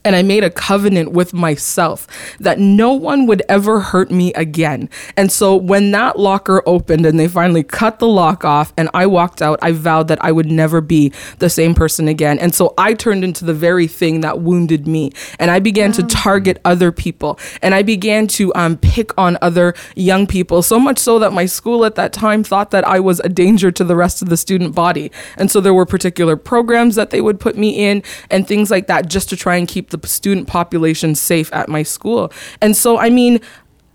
and 0.07 0.15
I 0.15 0.23
made 0.23 0.45
a 0.45 0.49
covenant 0.49 1.11
with 1.11 1.33
myself 1.33 2.07
that 2.39 2.59
no 2.59 2.93
one 2.93 3.25
would 3.25 3.43
ever 3.49 3.81
hurt 3.81 4.09
me 4.09 4.31
again. 4.35 4.89
And 5.17 5.29
so 5.29 5.53
when 5.53 5.91
that 5.91 6.17
locker 6.17 6.63
opened 6.65 7.05
and 7.05 7.19
they 7.19 7.27
finally 7.27 7.61
cut 7.61 7.99
the 7.99 8.07
lock 8.07 8.45
off 8.45 8.71
and 8.77 8.89
I 8.93 9.05
walked 9.05 9.41
out, 9.41 9.59
I 9.61 9.73
vowed 9.73 10.07
that 10.07 10.23
I 10.23 10.31
would 10.31 10.45
never 10.45 10.79
be 10.79 11.11
the 11.39 11.49
same 11.49 11.75
person 11.75 12.07
again. 12.07 12.39
And 12.39 12.55
so 12.55 12.73
I 12.77 12.93
turned 12.93 13.25
into 13.25 13.43
the 13.43 13.53
very 13.53 13.85
thing 13.85 14.21
that 14.21 14.39
wounded 14.39 14.87
me. 14.87 15.11
And 15.39 15.51
I 15.51 15.59
began 15.59 15.89
wow. 15.89 15.97
to 15.97 16.03
target 16.03 16.61
other 16.63 16.93
people 16.93 17.37
and 17.61 17.75
I 17.75 17.81
began 17.81 18.27
to 18.27 18.55
um, 18.55 18.77
pick 18.77 19.11
on 19.17 19.37
other 19.41 19.73
young 19.97 20.25
people, 20.25 20.61
so 20.61 20.79
much 20.79 20.99
so 20.99 21.19
that 21.19 21.33
my 21.33 21.45
school 21.45 21.83
at 21.83 21.95
that 21.95 22.13
time 22.13 22.45
thought 22.45 22.71
that 22.71 22.87
I 22.87 23.01
was 23.01 23.19
a 23.25 23.29
danger 23.29 23.71
to 23.71 23.83
the 23.83 23.95
rest 23.97 24.21
of 24.21 24.29
the 24.29 24.37
student 24.37 24.73
body. 24.73 25.11
And 25.35 25.51
so 25.51 25.59
there 25.59 25.73
were 25.73 25.85
particular 25.85 26.37
programs 26.37 26.95
that 26.95 27.09
they 27.09 27.19
would 27.19 27.41
put 27.41 27.57
me 27.57 27.85
in 27.89 28.03
and 28.31 28.47
things 28.47 28.71
like 28.71 28.87
that 28.87 29.09
just 29.09 29.27
to 29.29 29.35
try 29.35 29.57
and 29.57 29.67
keep 29.67 29.89
the 29.89 29.96
the 30.01 30.07
student 30.07 30.47
population 30.47 31.15
safe 31.15 31.53
at 31.53 31.69
my 31.69 31.83
school. 31.83 32.31
And 32.61 32.75
so, 32.75 32.97
I 32.97 33.09
mean, 33.09 33.39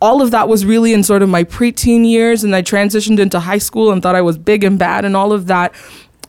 all 0.01 0.21
of 0.21 0.33
that 0.33 0.49
was 0.49 0.65
really 0.67 0.93
in 0.93 1.05
sort 1.05 1.23
of 1.23 1.29
my 1.29 1.45
preteen 1.45 2.05
years, 2.09 2.43
and 2.43 2.55
I 2.57 2.63
transitioned 2.63 3.19
into 3.19 3.39
high 3.41 3.59
school 3.59 3.93
and 3.93 4.03
thought 4.03 4.17
I 4.17 4.23
was 4.23 4.37
big 4.37 4.65
and 4.65 4.79
bad 4.79 5.05
and 5.05 5.17
all 5.17 5.33
of 5.33 5.47
that. 5.47 5.75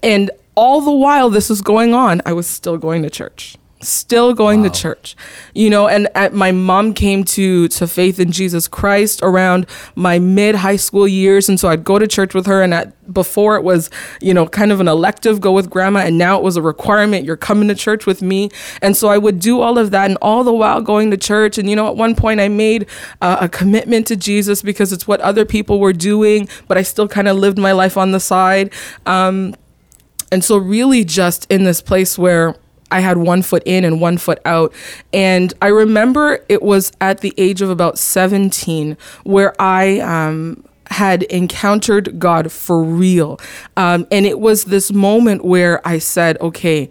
And 0.03 0.29
all 0.55 0.81
the 0.81 0.91
while 0.91 1.29
this 1.29 1.49
was 1.49 1.61
going 1.61 1.93
on, 1.93 2.21
I 2.25 2.33
was 2.33 2.45
still 2.45 2.77
going 2.77 3.01
to 3.03 3.09
church 3.09 3.57
still 3.83 4.33
going 4.33 4.61
wow. 4.61 4.69
to 4.69 4.81
church. 4.81 5.15
You 5.53 5.69
know 5.69 5.87
and 5.87 6.07
at, 6.15 6.33
my 6.33 6.51
mom 6.51 6.93
came 6.93 7.23
to 7.23 7.67
to 7.69 7.87
faith 7.87 8.19
in 8.19 8.31
jesus 8.31 8.67
christ 8.67 9.21
around 9.21 9.65
my 9.95 10.19
mid 10.19 10.55
high 10.55 10.75
school 10.75 11.07
years 11.07 11.47
and 11.47 11.59
so 11.59 11.69
i'd 11.69 11.83
go 11.83 11.99
to 11.99 12.07
church 12.07 12.33
with 12.33 12.45
her 12.45 12.61
and 12.61 12.73
at, 12.73 13.13
before 13.13 13.55
it 13.55 13.63
was 13.63 13.89
you 14.21 14.33
know 14.33 14.47
kind 14.47 14.71
of 14.71 14.79
an 14.79 14.87
elective 14.87 15.41
go 15.41 15.51
with 15.51 15.69
grandma 15.69 15.99
and 15.99 16.17
now 16.17 16.37
it 16.37 16.43
was 16.43 16.55
a 16.55 16.61
requirement 16.61 17.25
you're 17.25 17.37
coming 17.37 17.67
to 17.67 17.75
church 17.75 18.05
with 18.05 18.21
me. 18.21 18.49
And 18.81 18.95
so 18.97 19.09
i 19.09 19.17
would 19.17 19.39
do 19.39 19.61
all 19.61 19.77
of 19.77 19.91
that 19.91 20.09
and 20.09 20.17
all 20.21 20.43
the 20.43 20.53
while 20.53 20.81
going 20.81 21.11
to 21.11 21.17
church 21.17 21.57
and 21.57 21.69
you 21.69 21.75
know 21.75 21.87
at 21.87 21.95
one 21.95 22.15
point 22.15 22.39
i 22.39 22.47
made 22.47 22.87
uh, 23.21 23.37
a 23.41 23.49
commitment 23.49 24.07
to 24.07 24.15
jesus 24.15 24.61
because 24.61 24.91
it's 24.91 25.07
what 25.07 25.19
other 25.21 25.45
people 25.45 25.79
were 25.79 25.93
doing 25.93 26.47
but 26.67 26.77
i 26.77 26.81
still 26.81 27.07
kind 27.07 27.27
of 27.27 27.37
lived 27.37 27.57
my 27.57 27.71
life 27.71 27.97
on 27.97 28.11
the 28.11 28.19
side. 28.19 28.71
Um, 29.05 29.55
and 30.31 30.43
so 30.43 30.57
really 30.57 31.03
just 31.03 31.45
in 31.51 31.63
this 31.63 31.81
place 31.81 32.17
where 32.17 32.55
I 32.93 32.99
had 32.99 33.17
one 33.17 33.41
foot 33.41 33.63
in 33.65 33.83
and 33.83 33.99
one 33.99 34.17
foot 34.17 34.39
out. 34.45 34.73
And 35.11 35.53
I 35.61 35.67
remember 35.67 36.45
it 36.47 36.61
was 36.61 36.91
at 37.01 37.21
the 37.21 37.33
age 37.37 37.61
of 37.61 37.69
about 37.69 37.97
17 37.97 38.95
where 39.23 39.59
I, 39.59 39.99
um, 39.99 40.63
had 40.87 41.23
encountered 41.23 42.19
God 42.19 42.51
for 42.51 42.83
real. 42.83 43.39
Um, 43.75 44.05
and 44.11 44.25
it 44.25 44.39
was 44.39 44.65
this 44.65 44.91
moment 44.91 45.43
where 45.43 45.85
I 45.87 45.97
said, 45.97 46.39
okay, 46.39 46.89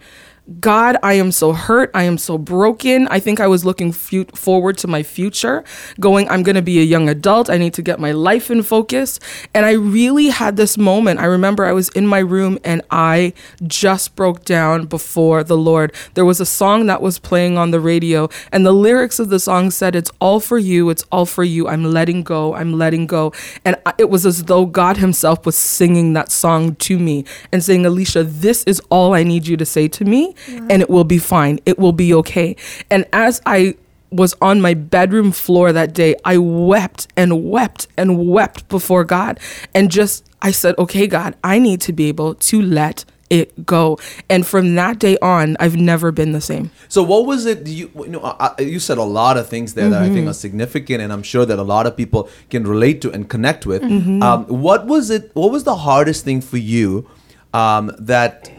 God, 0.60 0.96
I 1.02 1.14
am 1.14 1.32
so 1.32 1.52
hurt. 1.52 1.90
I 1.94 2.04
am 2.04 2.18
so 2.18 2.38
broken. 2.38 3.06
I 3.08 3.20
think 3.20 3.40
I 3.40 3.46
was 3.46 3.64
looking 3.64 3.92
fu- 3.92 4.24
forward 4.34 4.76
to 4.78 4.88
my 4.88 5.02
future, 5.02 5.64
going, 6.00 6.28
I'm 6.28 6.42
going 6.42 6.56
to 6.56 6.62
be 6.62 6.80
a 6.80 6.84
young 6.84 7.08
adult. 7.08 7.48
I 7.48 7.58
need 7.58 7.74
to 7.74 7.82
get 7.82 8.00
my 8.00 8.12
life 8.12 8.50
in 8.50 8.62
focus. 8.62 9.20
And 9.54 9.64
I 9.64 9.72
really 9.72 10.28
had 10.28 10.56
this 10.56 10.76
moment. 10.76 11.20
I 11.20 11.26
remember 11.26 11.64
I 11.64 11.72
was 11.72 11.88
in 11.90 12.06
my 12.06 12.18
room 12.18 12.58
and 12.64 12.82
I 12.90 13.32
just 13.66 14.16
broke 14.16 14.44
down 14.44 14.86
before 14.86 15.44
the 15.44 15.56
Lord. 15.56 15.94
There 16.14 16.24
was 16.24 16.40
a 16.40 16.46
song 16.46 16.86
that 16.86 17.00
was 17.00 17.18
playing 17.18 17.56
on 17.56 17.70
the 17.70 17.80
radio, 17.80 18.28
and 18.50 18.66
the 18.66 18.72
lyrics 18.72 19.18
of 19.18 19.28
the 19.28 19.40
song 19.40 19.70
said, 19.70 19.94
It's 19.94 20.10
all 20.20 20.40
for 20.40 20.58
you. 20.58 20.90
It's 20.90 21.04
all 21.12 21.26
for 21.26 21.44
you. 21.44 21.68
I'm 21.68 21.84
letting 21.84 22.22
go. 22.22 22.54
I'm 22.54 22.72
letting 22.72 23.06
go. 23.06 23.32
And 23.64 23.76
it 23.98 24.10
was 24.10 24.26
as 24.26 24.44
though 24.44 24.66
God 24.66 24.96
Himself 24.96 25.46
was 25.46 25.56
singing 25.56 26.12
that 26.14 26.30
song 26.32 26.74
to 26.76 26.98
me 26.98 27.24
and 27.52 27.62
saying, 27.62 27.86
Alicia, 27.86 28.24
this 28.24 28.64
is 28.64 28.80
all 28.90 29.14
I 29.14 29.22
need 29.22 29.46
you 29.46 29.56
to 29.56 29.64
say 29.64 29.88
to 29.88 30.04
me 30.04 30.34
and 30.48 30.82
it 30.82 30.90
will 30.90 31.04
be 31.04 31.18
fine. 31.18 31.60
It 31.66 31.78
will 31.78 31.92
be 31.92 32.12
okay. 32.14 32.56
And 32.90 33.04
as 33.12 33.40
I 33.46 33.76
was 34.10 34.34
on 34.42 34.60
my 34.60 34.74
bedroom 34.74 35.32
floor 35.32 35.72
that 35.72 35.94
day, 35.94 36.14
I 36.24 36.36
wept 36.38 37.08
and 37.16 37.50
wept 37.50 37.88
and 37.96 38.28
wept 38.28 38.68
before 38.68 39.04
God. 39.04 39.40
And 39.74 39.90
just, 39.90 40.28
I 40.42 40.50
said, 40.50 40.74
okay, 40.78 41.06
God, 41.06 41.34
I 41.42 41.58
need 41.58 41.80
to 41.82 41.92
be 41.92 42.08
able 42.08 42.34
to 42.34 42.60
let 42.60 43.04
it 43.30 43.64
go. 43.64 43.98
And 44.28 44.46
from 44.46 44.74
that 44.74 44.98
day 44.98 45.16
on, 45.22 45.56
I've 45.58 45.76
never 45.76 46.12
been 46.12 46.32
the 46.32 46.42
same. 46.42 46.70
So 46.88 47.02
what 47.02 47.24
was 47.24 47.46
it? 47.46 47.66
You 47.66 47.90
you 47.94 48.08
know 48.08 48.20
I, 48.20 48.60
you 48.60 48.78
said 48.78 48.98
a 48.98 49.02
lot 49.02 49.38
of 49.38 49.48
things 49.48 49.72
there 49.72 49.88
that 49.88 50.02
I 50.02 50.06
Mm-hmm. 50.06 50.14
think 50.14 50.28
are 50.28 50.34
significant, 50.34 51.00
and 51.00 51.10
I'm 51.10 51.22
sure 51.22 51.46
that 51.46 51.58
a 51.58 51.62
lot 51.62 51.86
of 51.86 51.96
people 51.96 52.28
can 52.50 52.64
relate 52.66 53.00
to 53.02 53.10
and 53.10 53.30
connect 53.30 53.64
with. 53.64 53.80
Mm-hmm. 53.80 54.22
Um, 54.22 54.44
what 54.44 54.86
was 54.86 55.08
it? 55.08 55.30
What 55.32 55.50
was 55.50 55.64
the 55.64 55.76
hardest 55.76 56.26
thing 56.26 56.42
for 56.42 56.58
you 56.58 57.08
um, 57.54 57.90
that 57.98 58.52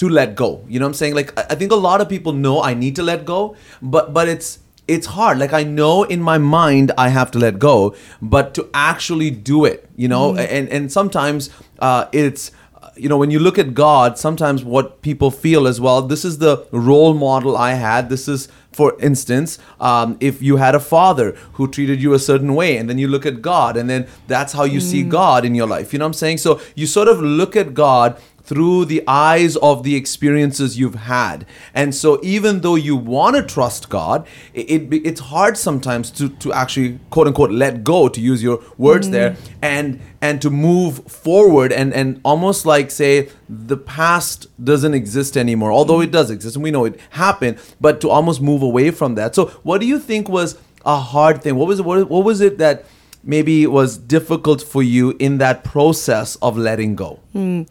to 0.00 0.08
let 0.08 0.34
go? 0.34 0.64
You 0.66 0.80
know 0.80 0.86
what 0.86 0.90
I'm 0.90 0.94
saying? 0.94 1.14
Like 1.14 1.38
I 1.38 1.54
think 1.54 1.72
a 1.72 1.76
lot 1.76 2.00
of 2.00 2.08
people 2.08 2.32
know 2.32 2.62
I 2.62 2.72
need 2.74 2.96
to 2.96 3.02
let 3.02 3.24
go, 3.24 3.56
but 3.82 4.14
but 4.14 4.28
it's 4.28 4.58
it's 4.88 5.06
hard. 5.06 5.38
Like 5.38 5.52
I 5.52 5.62
know 5.62 6.04
in 6.04 6.22
my 6.22 6.38
mind 6.38 6.92
I 6.96 7.08
have 7.10 7.30
to 7.32 7.38
let 7.38 7.58
go, 7.58 7.94
but 8.20 8.54
to 8.54 8.68
actually 8.72 9.30
do 9.30 9.64
it, 9.66 9.90
you 9.96 10.08
know, 10.08 10.36
and 10.36 10.68
and 10.70 10.90
sometimes 10.90 11.50
uh, 11.80 12.06
it's 12.12 12.50
you 12.96 13.08
know 13.08 13.16
when 13.16 13.30
you 13.30 13.38
look 13.38 13.58
at 13.58 13.72
god 13.72 14.18
sometimes 14.18 14.64
what 14.64 15.00
people 15.00 15.30
feel 15.30 15.66
as 15.66 15.80
well 15.80 16.02
this 16.02 16.24
is 16.24 16.38
the 16.38 16.66
role 16.70 17.14
model 17.14 17.56
i 17.56 17.72
had 17.72 18.08
this 18.08 18.26
is 18.28 18.48
for 18.72 18.96
instance 19.00 19.58
um, 19.80 20.16
if 20.20 20.42
you 20.42 20.56
had 20.56 20.74
a 20.74 20.80
father 20.80 21.32
who 21.52 21.68
treated 21.68 22.02
you 22.02 22.12
a 22.14 22.18
certain 22.18 22.54
way 22.54 22.76
and 22.76 22.90
then 22.90 22.98
you 22.98 23.08
look 23.08 23.24
at 23.24 23.40
god 23.40 23.76
and 23.76 23.88
then 23.88 24.06
that's 24.26 24.52
how 24.52 24.64
you 24.64 24.80
see 24.80 25.02
god 25.02 25.44
in 25.44 25.54
your 25.54 25.66
life 25.66 25.92
you 25.92 25.98
know 25.98 26.04
what 26.04 26.08
i'm 26.08 26.14
saying 26.24 26.36
so 26.36 26.60
you 26.74 26.86
sort 26.86 27.08
of 27.08 27.20
look 27.20 27.56
at 27.56 27.72
god 27.74 28.20
through 28.50 28.84
the 28.84 29.00
eyes 29.06 29.54
of 29.58 29.84
the 29.84 29.94
experiences 29.94 30.76
you've 30.76 30.96
had. 30.96 31.46
And 31.72 31.94
so 31.94 32.18
even 32.20 32.62
though 32.62 32.74
you 32.74 32.96
want 32.96 33.36
to 33.36 33.44
trust 33.44 33.88
God, 33.88 34.26
it, 34.52 34.68
it 34.92 35.06
it's 35.06 35.20
hard 35.20 35.56
sometimes 35.56 36.10
to 36.18 36.30
to 36.42 36.52
actually 36.52 36.98
quote 37.10 37.28
unquote 37.28 37.52
let 37.52 37.84
go 37.84 38.08
to 38.08 38.20
use 38.20 38.42
your 38.42 38.58
words 38.76 39.06
mm-hmm. 39.06 39.12
there 39.12 39.36
and 39.62 40.00
and 40.20 40.42
to 40.42 40.50
move 40.50 41.06
forward 41.06 41.72
and 41.72 41.94
and 41.94 42.20
almost 42.24 42.66
like 42.66 42.90
say 42.90 43.28
the 43.48 43.76
past 43.76 44.48
doesn't 44.64 44.94
exist 44.94 45.36
anymore 45.36 45.70
although 45.70 46.00
it 46.00 46.10
does 46.10 46.28
exist 46.28 46.56
and 46.56 46.64
we 46.64 46.72
know 46.72 46.84
it 46.84 46.98
happened 47.10 47.56
but 47.80 48.00
to 48.00 48.10
almost 48.10 48.42
move 48.42 48.62
away 48.62 48.90
from 48.90 49.14
that. 49.14 49.36
So 49.36 49.46
what 49.62 49.80
do 49.80 49.86
you 49.86 50.00
think 50.00 50.28
was 50.28 50.58
a 50.84 50.98
hard 50.98 51.40
thing? 51.40 51.54
What 51.54 51.68
was 51.68 51.78
it 51.78 51.84
what, 51.84 52.10
what 52.10 52.24
was 52.24 52.40
it 52.40 52.58
that 52.58 52.84
maybe 53.22 53.64
was 53.68 53.96
difficult 53.96 54.60
for 54.60 54.82
you 54.82 55.14
in 55.20 55.38
that 55.38 55.62
process 55.62 56.34
of 56.42 56.58
letting 56.58 56.96
go? 56.96 57.20
Hmm. 57.32 57.62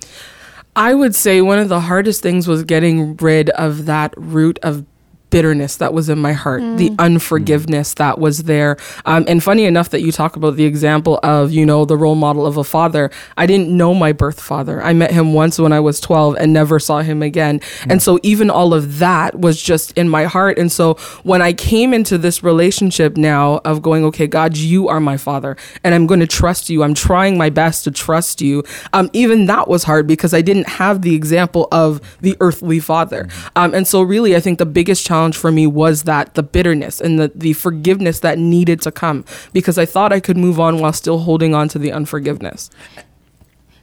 I 0.76 0.94
would 0.94 1.16
say 1.16 1.42
one 1.42 1.60
of 1.60 1.70
the 1.70 1.82
hardest 1.82 2.22
things 2.22 2.48
was 2.48 2.64
getting 2.64 3.16
rid 3.18 3.50
of 3.52 3.86
that 3.86 4.14
root 4.18 4.60
of 4.64 4.86
bitterness 5.30 5.78
that 5.78 5.94
was 5.94 6.10
in 6.10 6.20
my 6.20 6.34
heart, 6.34 6.62
the 6.78 6.92
unforgiveness 7.00 7.94
that 7.96 8.20
was 8.20 8.44
there. 8.44 8.78
Um, 9.06 9.26
and 9.28 9.44
funny 9.44 9.66
enough 9.66 9.90
that 9.90 10.02
you 10.02 10.12
talk 10.12 10.36
about 10.36 10.56
the 10.56 10.66
example 10.66 11.20
of, 11.24 11.52
you 11.52 11.66
know, 11.66 11.86
the 11.86 11.98
role 11.98 12.16
model 12.16 12.46
of 12.46 12.58
a 12.58 12.64
father. 12.64 13.12
I 13.38 13.46
didn't 13.46 13.70
know 13.76 13.94
my 13.94 14.12
birth 14.12 14.42
father. 14.42 14.82
I 14.82 14.94
met 14.94 15.12
him 15.12 15.34
once 15.34 15.60
when 15.60 15.72
I 15.72 15.80
was 15.80 16.00
12 16.00 16.36
and 16.40 16.54
never 16.54 16.80
saw 16.80 17.00
him 17.00 17.22
again. 17.22 17.62
And 17.88 18.02
so 18.02 18.20
even 18.24 18.50
all 18.50 18.74
of 18.74 19.00
that 19.00 19.40
was 19.40 19.62
just 19.62 19.92
in 19.98 20.10
my 20.10 20.26
heart. 20.26 20.58
And 20.58 20.72
so 20.72 20.96
when 21.24 21.42
I 21.42 21.54
came 21.54 21.94
into 21.94 22.18
this 22.18 22.44
relationship 22.44 23.18
now 23.18 23.62
of 23.66 23.82
going, 23.82 24.04
okay, 24.06 24.28
God, 24.28 24.58
you 24.58 24.88
are 24.88 25.00
my 25.00 25.18
father 25.18 25.58
and 25.84 25.94
I'm 25.94 26.08
going 26.08 26.20
to 26.20 26.28
trust 26.28 26.70
you. 26.70 26.84
I'm 26.84 26.94
trying 26.94 27.38
my 27.38 27.50
best 27.50 27.84
to 27.84 27.92
trust 27.92 28.42
you. 28.42 28.64
Um, 28.94 29.10
even 29.14 29.46
that 29.46 29.68
was 29.68 29.84
hard 29.84 30.08
because 30.08 30.34
I 30.34 30.42
didn't 30.42 30.68
have 30.68 31.02
the 31.02 31.16
example 31.16 31.68
of 31.72 32.02
the 32.22 32.36
earthly 32.40 32.80
father. 32.80 33.28
Um, 33.56 33.74
and 33.74 33.88
so 33.88 34.02
really, 34.02 34.36
I 34.36 34.40
think 34.40 34.58
the 34.58 34.66
biggest 34.66 35.06
challenge 35.06 35.19
for 35.36 35.52
me 35.52 35.68
was 35.68 36.04
that 36.04 36.34
the 36.36 36.44
bitterness 36.44 37.00
and 37.02 37.20
the, 37.20 37.32
the 37.34 37.54
forgiveness 37.54 38.20
that 38.22 38.38
needed 38.38 38.82
to 38.82 38.92
come 38.92 39.26
because 39.54 39.78
I 39.78 39.86
thought 39.86 40.14
I 40.14 40.20
could 40.20 40.38
move 40.38 40.60
on 40.60 40.80
while 40.80 40.94
still 40.94 41.20
holding 41.20 41.54
on 41.54 41.68
to 41.70 41.80
the 41.80 41.92
unforgiveness. 41.92 42.70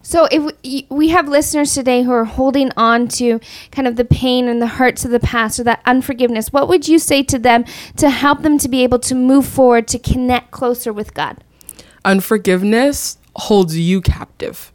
So 0.02 0.28
if 0.30 0.52
we, 0.62 0.86
we 0.88 1.08
have 1.08 1.28
listeners 1.28 1.74
today 1.74 2.04
who 2.04 2.12
are 2.12 2.24
holding 2.24 2.70
on 2.76 3.08
to 3.08 3.40
kind 3.72 3.88
of 3.88 3.96
the 3.96 4.04
pain 4.04 4.46
and 4.46 4.62
the 4.62 4.68
hurts 4.68 5.04
of 5.04 5.10
the 5.10 5.18
past 5.18 5.58
or 5.58 5.64
that 5.64 5.82
unforgiveness, 5.84 6.52
what 6.52 6.68
would 6.68 6.86
you 6.86 7.00
say 7.00 7.24
to 7.24 7.40
them 7.40 7.64
to 7.96 8.08
help 8.08 8.42
them 8.42 8.56
to 8.58 8.68
be 8.68 8.84
able 8.84 9.00
to 9.00 9.16
move 9.16 9.46
forward 9.46 9.88
to 9.88 9.98
connect 9.98 10.52
closer 10.52 10.92
with 10.92 11.12
God? 11.12 11.42
Unforgiveness 12.04 13.18
holds 13.34 13.76
you 13.76 14.00
captive. 14.00 14.72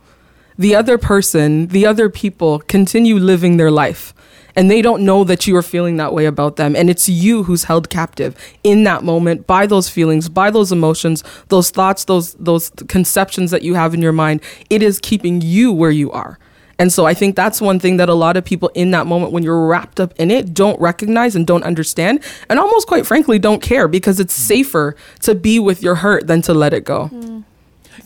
The 0.57 0.75
other 0.75 0.97
person, 0.97 1.67
the 1.67 1.85
other 1.85 2.09
people 2.09 2.59
continue 2.59 3.15
living 3.15 3.55
their 3.55 3.71
life. 3.71 4.13
And 4.55 4.69
they 4.69 4.81
don't 4.81 5.03
know 5.03 5.23
that 5.23 5.47
you 5.47 5.55
are 5.55 5.61
feeling 5.61 5.97
that 5.97 6.13
way 6.13 6.25
about 6.25 6.55
them. 6.55 6.75
And 6.75 6.89
it's 6.89 7.07
you 7.07 7.43
who's 7.43 7.65
held 7.65 7.89
captive 7.89 8.35
in 8.63 8.83
that 8.83 9.03
moment 9.03 9.47
by 9.47 9.65
those 9.65 9.89
feelings, 9.89 10.29
by 10.29 10.51
those 10.51 10.71
emotions, 10.71 11.23
those 11.49 11.69
thoughts, 11.69 12.05
those 12.05 12.33
those 12.35 12.69
conceptions 12.87 13.51
that 13.51 13.61
you 13.61 13.75
have 13.75 13.93
in 13.93 14.01
your 14.01 14.11
mind. 14.11 14.41
It 14.69 14.83
is 14.83 14.99
keeping 14.99 15.41
you 15.41 15.71
where 15.71 15.91
you 15.91 16.11
are. 16.11 16.39
And 16.81 16.91
so 16.91 17.05
I 17.05 17.13
think 17.13 17.35
that's 17.35 17.61
one 17.61 17.79
thing 17.79 17.97
that 17.97 18.09
a 18.09 18.15
lot 18.15 18.37
of 18.37 18.43
people 18.43 18.69
in 18.69 18.89
that 18.89 19.05
moment 19.05 19.31
when 19.31 19.43
you're 19.43 19.67
wrapped 19.67 19.99
up 19.99 20.15
in 20.19 20.31
it 20.31 20.51
don't 20.51 20.81
recognize 20.81 21.35
and 21.35 21.45
don't 21.45 21.63
understand 21.63 22.23
and 22.49 22.57
almost 22.57 22.87
quite 22.87 23.05
frankly 23.05 23.37
don't 23.37 23.61
care 23.61 23.87
because 23.87 24.19
it's 24.19 24.33
safer 24.33 24.95
to 25.19 25.35
be 25.35 25.59
with 25.59 25.83
your 25.83 25.93
hurt 25.93 26.25
than 26.25 26.41
to 26.41 26.55
let 26.55 26.73
it 26.73 26.83
go. 26.83 27.09
Mm. 27.13 27.43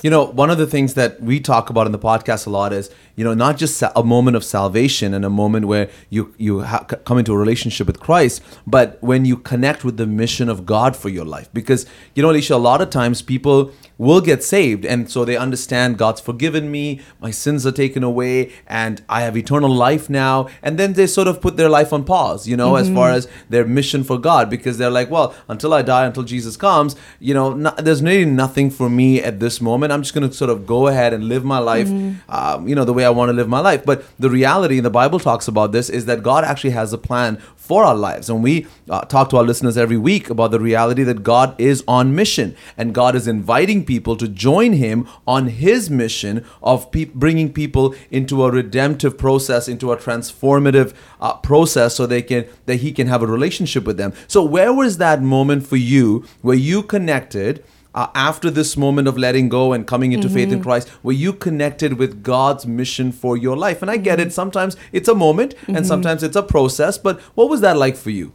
You 0.01 0.09
know, 0.09 0.25
one 0.25 0.49
of 0.49 0.57
the 0.57 0.67
things 0.67 0.93
that 0.95 1.21
we 1.21 1.39
talk 1.39 1.69
about 1.69 1.85
in 1.85 1.91
the 1.91 1.99
podcast 1.99 2.47
a 2.47 2.49
lot 2.49 2.73
is, 2.73 2.89
you 3.15 3.23
know, 3.23 3.33
not 3.33 3.57
just 3.57 3.81
a 3.81 4.03
moment 4.03 4.35
of 4.35 4.43
salvation 4.43 5.13
and 5.13 5.23
a 5.23 5.29
moment 5.29 5.67
where 5.67 5.89
you 6.09 6.33
you 6.37 6.61
ha- 6.63 6.83
come 6.83 7.17
into 7.17 7.33
a 7.33 7.37
relationship 7.37 7.87
with 7.87 7.99
Christ, 7.99 8.41
but 8.67 8.97
when 9.01 9.25
you 9.25 9.37
connect 9.37 9.83
with 9.83 9.97
the 9.97 10.05
mission 10.05 10.49
of 10.49 10.65
God 10.65 10.95
for 10.95 11.09
your 11.09 11.25
life. 11.25 11.49
Because 11.53 11.85
you 12.13 12.23
know, 12.23 12.29
Alicia, 12.29 12.55
a 12.55 12.57
lot 12.57 12.81
of 12.81 12.89
times 12.89 13.21
people 13.21 13.71
will 13.97 14.21
get 14.21 14.43
saved, 14.43 14.85
and 14.85 15.09
so 15.09 15.23
they 15.23 15.37
understand 15.37 15.97
God's 15.97 16.19
forgiven 16.19 16.69
me, 16.69 17.01
my 17.21 17.31
sins 17.31 17.65
are 17.65 17.71
taken 17.71 18.03
away, 18.03 18.51
and 18.67 19.01
I 19.07 19.21
have 19.21 19.37
eternal 19.37 19.69
life 19.69 20.09
now. 20.09 20.49
And 20.61 20.77
then 20.77 20.93
they 20.93 21.07
sort 21.07 21.27
of 21.27 21.39
put 21.41 21.55
their 21.55 21.69
life 21.69 21.93
on 21.93 22.03
pause, 22.03 22.47
you 22.47 22.57
know, 22.57 22.75
as 22.75 22.89
far 22.89 23.09
mm-hmm. 23.09 23.17
as 23.17 23.27
their 23.49 23.65
mission 23.65 24.03
for 24.03 24.17
God, 24.17 24.49
because 24.49 24.77
they're 24.77 24.89
like, 24.89 25.09
well, 25.09 25.33
until 25.47 25.73
I 25.73 25.81
die, 25.81 26.05
until 26.05 26.23
Jesus 26.23 26.57
comes, 26.57 26.95
you 27.19 27.33
know, 27.33 27.53
no, 27.53 27.71
there's 27.77 28.03
really 28.03 28.25
nothing 28.25 28.69
for 28.69 28.89
me 28.89 29.21
at 29.21 29.39
this 29.39 29.61
moment. 29.61 29.74
I'm 29.83 30.01
just 30.01 30.13
going 30.13 30.27
to 30.27 30.35
sort 30.35 30.49
of 30.49 30.65
go 30.65 30.87
ahead 30.87 31.13
and 31.13 31.27
live 31.27 31.43
my 31.43 31.59
life, 31.59 31.87
um, 32.29 32.67
you 32.67 32.75
know, 32.75 32.85
the 32.85 32.93
way 32.93 33.05
I 33.05 33.09
want 33.09 33.29
to 33.29 33.33
live 33.33 33.47
my 33.47 33.59
life. 33.59 33.85
But 33.85 34.03
the 34.19 34.29
reality, 34.29 34.77
and 34.77 34.85
the 34.85 34.89
Bible 34.89 35.19
talks 35.19 35.47
about 35.47 35.71
this, 35.71 35.89
is 35.89 36.05
that 36.05 36.23
God 36.23 36.43
actually 36.43 36.71
has 36.71 36.93
a 36.93 36.97
plan 36.97 37.37
for 37.65 37.83
our 37.83 37.95
lives. 37.95 38.29
And 38.29 38.43
we 38.43 38.67
uh, 38.89 39.01
talk 39.01 39.29
to 39.31 39.37
our 39.37 39.43
listeners 39.43 39.75
every 39.75 39.97
week 39.97 40.29
about 40.29 40.51
the 40.51 40.59
reality 40.59 41.03
that 41.03 41.23
God 41.23 41.59
is 41.59 41.83
on 41.87 42.13
mission 42.13 42.55
and 42.77 42.93
God 42.93 43.15
is 43.15 43.27
inviting 43.27 43.83
people 43.83 44.15
to 44.17 44.27
join 44.27 44.73
Him 44.73 45.07
on 45.27 45.47
His 45.47 45.89
mission 45.89 46.45
of 46.61 46.91
pe- 46.91 47.05
bringing 47.05 47.51
people 47.51 47.95
into 48.11 48.43
a 48.43 48.51
redemptive 48.51 49.17
process, 49.17 49.67
into 49.67 49.91
a 49.91 49.97
transformative 49.97 50.93
uh, 51.19 51.37
process, 51.37 51.95
so 51.95 52.05
they 52.05 52.21
can 52.21 52.45
that 52.67 52.77
He 52.77 52.91
can 52.91 53.07
have 53.07 53.23
a 53.23 53.27
relationship 53.27 53.85
with 53.85 53.97
them. 53.97 54.13
So, 54.27 54.43
where 54.43 54.73
was 54.73 54.97
that 54.97 55.21
moment 55.21 55.65
for 55.65 55.77
you 55.77 56.25
where 56.41 56.55
you 56.55 56.83
connected? 56.83 57.63
Uh, 57.95 58.07
after 58.13 58.51
this 58.51 58.77
moment 58.77 59.07
of 59.07 59.17
letting 59.17 59.49
go 59.49 59.73
and 59.73 59.87
coming 59.87 60.11
into 60.11 60.29
faith 60.29 60.51
in 60.51 60.61
Christ, 60.61 60.89
where 61.01 61.15
you 61.15 61.33
connected 61.33 61.93
with 61.93 62.21
God's 62.21 62.67
mission 62.67 63.11
for 63.11 63.37
your 63.37 63.55
life. 63.55 63.81
And 63.81 63.89
I 63.89 63.97
get 63.97 64.19
it. 64.19 64.33
Sometimes 64.33 64.75
it's 64.91 65.07
a 65.07 65.15
moment 65.15 65.55
and 65.67 65.87
sometimes 65.87 66.21
it's 66.21 66.35
a 66.35 66.43
process. 66.43 66.97
But 66.97 67.21
what 67.35 67.49
was 67.49 67.61
that 67.61 67.77
like 67.77 67.95
for 67.95 68.09
you? 68.09 68.33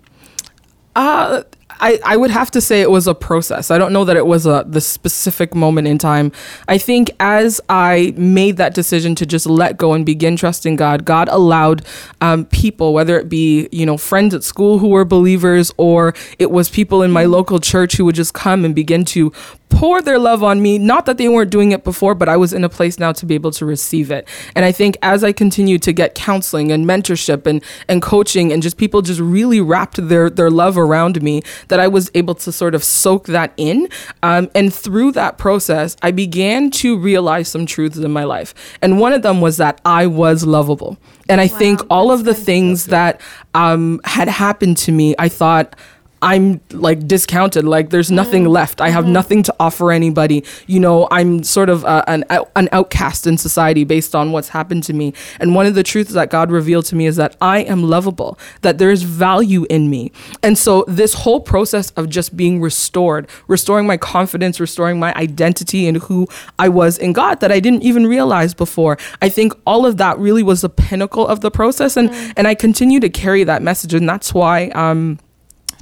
Uh, 0.96 1.42
I, 1.80 1.98
I 2.04 2.16
would 2.16 2.30
have 2.30 2.50
to 2.52 2.60
say 2.60 2.82
it 2.82 2.90
was 2.90 3.06
a 3.06 3.14
process. 3.14 3.70
I 3.70 3.78
don't 3.78 3.92
know 3.92 4.04
that 4.04 4.16
it 4.16 4.26
was 4.26 4.46
a 4.46 4.64
the 4.66 4.80
specific 4.80 5.54
moment 5.54 5.88
in 5.88 5.98
time. 5.98 6.30
I 6.68 6.78
think 6.78 7.10
as 7.18 7.60
I 7.68 8.12
made 8.16 8.58
that 8.58 8.74
decision 8.74 9.14
to 9.16 9.26
just 9.26 9.46
let 9.46 9.76
go 9.76 9.94
and 9.94 10.04
begin 10.04 10.36
trusting 10.36 10.76
God, 10.76 11.04
God 11.04 11.28
allowed 11.28 11.84
um, 12.20 12.44
people, 12.46 12.92
whether 12.92 13.18
it 13.18 13.28
be 13.28 13.68
you 13.72 13.86
know 13.86 13.96
friends 13.96 14.34
at 14.34 14.44
school 14.44 14.78
who 14.78 14.88
were 14.88 15.04
believers, 15.04 15.72
or 15.76 16.14
it 16.38 16.50
was 16.50 16.68
people 16.68 17.02
in 17.02 17.10
my 17.10 17.24
local 17.24 17.58
church 17.58 17.96
who 17.96 18.04
would 18.04 18.14
just 18.14 18.34
come 18.34 18.64
and 18.64 18.74
begin 18.74 19.04
to 19.06 19.32
pour 19.70 20.02
their 20.02 20.18
love 20.18 20.42
on 20.42 20.60
me. 20.60 20.78
Not 20.78 21.06
that 21.06 21.16
they 21.16 21.28
weren't 21.28 21.50
doing 21.50 21.72
it 21.72 21.84
before, 21.84 22.14
but 22.14 22.28
I 22.28 22.36
was 22.36 22.52
in 22.52 22.64
a 22.64 22.68
place 22.68 22.98
now 22.98 23.12
to 23.12 23.24
be 23.24 23.34
able 23.34 23.50
to 23.52 23.64
receive 23.64 24.10
it. 24.10 24.28
And 24.54 24.64
I 24.64 24.72
think 24.72 24.96
as 25.02 25.24
I 25.24 25.32
continued 25.32 25.82
to 25.82 25.92
get 25.92 26.14
counseling 26.14 26.70
and 26.70 26.84
mentorship 26.84 27.46
and 27.46 27.62
and 27.88 28.02
coaching 28.02 28.52
and 28.52 28.62
just 28.62 28.76
people 28.76 29.00
just 29.02 29.20
really 29.20 29.60
wrapped 29.60 30.08
their 30.08 30.28
their 30.28 30.50
love 30.50 30.76
around 30.76 31.22
me, 31.22 31.42
that 31.68 31.80
I 31.80 31.88
was 31.88 32.10
able 32.14 32.34
to 32.36 32.52
sort 32.52 32.74
of 32.74 32.84
soak 32.84 33.26
that 33.26 33.52
in. 33.56 33.88
Um, 34.22 34.50
and 34.54 34.72
through 34.74 35.12
that 35.12 35.38
process, 35.38 35.96
I 36.02 36.10
began 36.10 36.70
to 36.72 36.98
realize 36.98 37.48
some 37.48 37.64
truths 37.66 37.96
in 37.96 38.10
my 38.12 38.24
life. 38.24 38.54
And 38.82 39.00
one 39.00 39.12
of 39.12 39.22
them 39.22 39.40
was 39.40 39.56
that 39.56 39.80
I 39.84 40.06
was 40.06 40.44
lovable. 40.44 40.98
And 41.28 41.40
I 41.40 41.46
think 41.46 41.80
all 41.88 42.10
of 42.10 42.24
the 42.24 42.34
things 42.34 42.86
that 42.86 43.20
um, 43.54 44.00
had 44.04 44.28
happened 44.28 44.76
to 44.78 44.92
me, 44.92 45.14
I 45.18 45.28
thought. 45.28 45.76
I'm 46.22 46.60
like 46.72 47.06
discounted. 47.06 47.64
Like 47.64 47.90
there's 47.90 48.10
nothing 48.10 48.44
left. 48.44 48.80
I 48.80 48.90
have 48.90 49.06
nothing 49.06 49.42
to 49.44 49.54
offer 49.58 49.90
anybody. 49.90 50.44
You 50.66 50.80
know, 50.80 51.08
I'm 51.10 51.42
sort 51.42 51.70
of 51.70 51.84
uh, 51.84 52.04
an 52.06 52.24
an 52.56 52.68
outcast 52.72 53.26
in 53.26 53.38
society 53.38 53.84
based 53.84 54.14
on 54.14 54.32
what's 54.32 54.50
happened 54.50 54.84
to 54.84 54.92
me. 54.92 55.14
And 55.38 55.54
one 55.54 55.66
of 55.66 55.74
the 55.74 55.82
truths 55.82 56.12
that 56.12 56.30
God 56.30 56.50
revealed 56.50 56.84
to 56.86 56.96
me 56.96 57.06
is 57.06 57.16
that 57.16 57.36
I 57.40 57.60
am 57.60 57.82
lovable. 57.82 58.38
That 58.60 58.78
there 58.78 58.90
is 58.90 59.02
value 59.02 59.66
in 59.70 59.88
me. 59.88 60.12
And 60.42 60.58
so 60.58 60.84
this 60.86 61.14
whole 61.14 61.40
process 61.40 61.90
of 61.92 62.08
just 62.08 62.36
being 62.36 62.60
restored, 62.60 63.28
restoring 63.48 63.86
my 63.86 63.96
confidence, 63.96 64.60
restoring 64.60 64.98
my 64.98 65.14
identity 65.14 65.86
and 65.88 65.98
who 65.98 66.28
I 66.58 66.68
was 66.68 66.98
in 66.98 67.12
God 67.12 67.40
that 67.40 67.50
I 67.50 67.60
didn't 67.60 67.82
even 67.82 68.06
realize 68.06 68.52
before. 68.52 68.98
I 69.22 69.30
think 69.30 69.54
all 69.66 69.86
of 69.86 69.96
that 69.96 70.18
really 70.18 70.42
was 70.42 70.60
the 70.60 70.68
pinnacle 70.68 71.26
of 71.26 71.40
the 71.40 71.50
process, 71.50 71.96
and 71.96 72.10
and 72.36 72.46
I 72.46 72.54
continue 72.54 73.00
to 73.00 73.08
carry 73.08 73.44
that 73.44 73.62
message, 73.62 73.94
and 73.94 74.08
that's 74.08 74.34
why. 74.34 74.68
Um, 74.70 75.18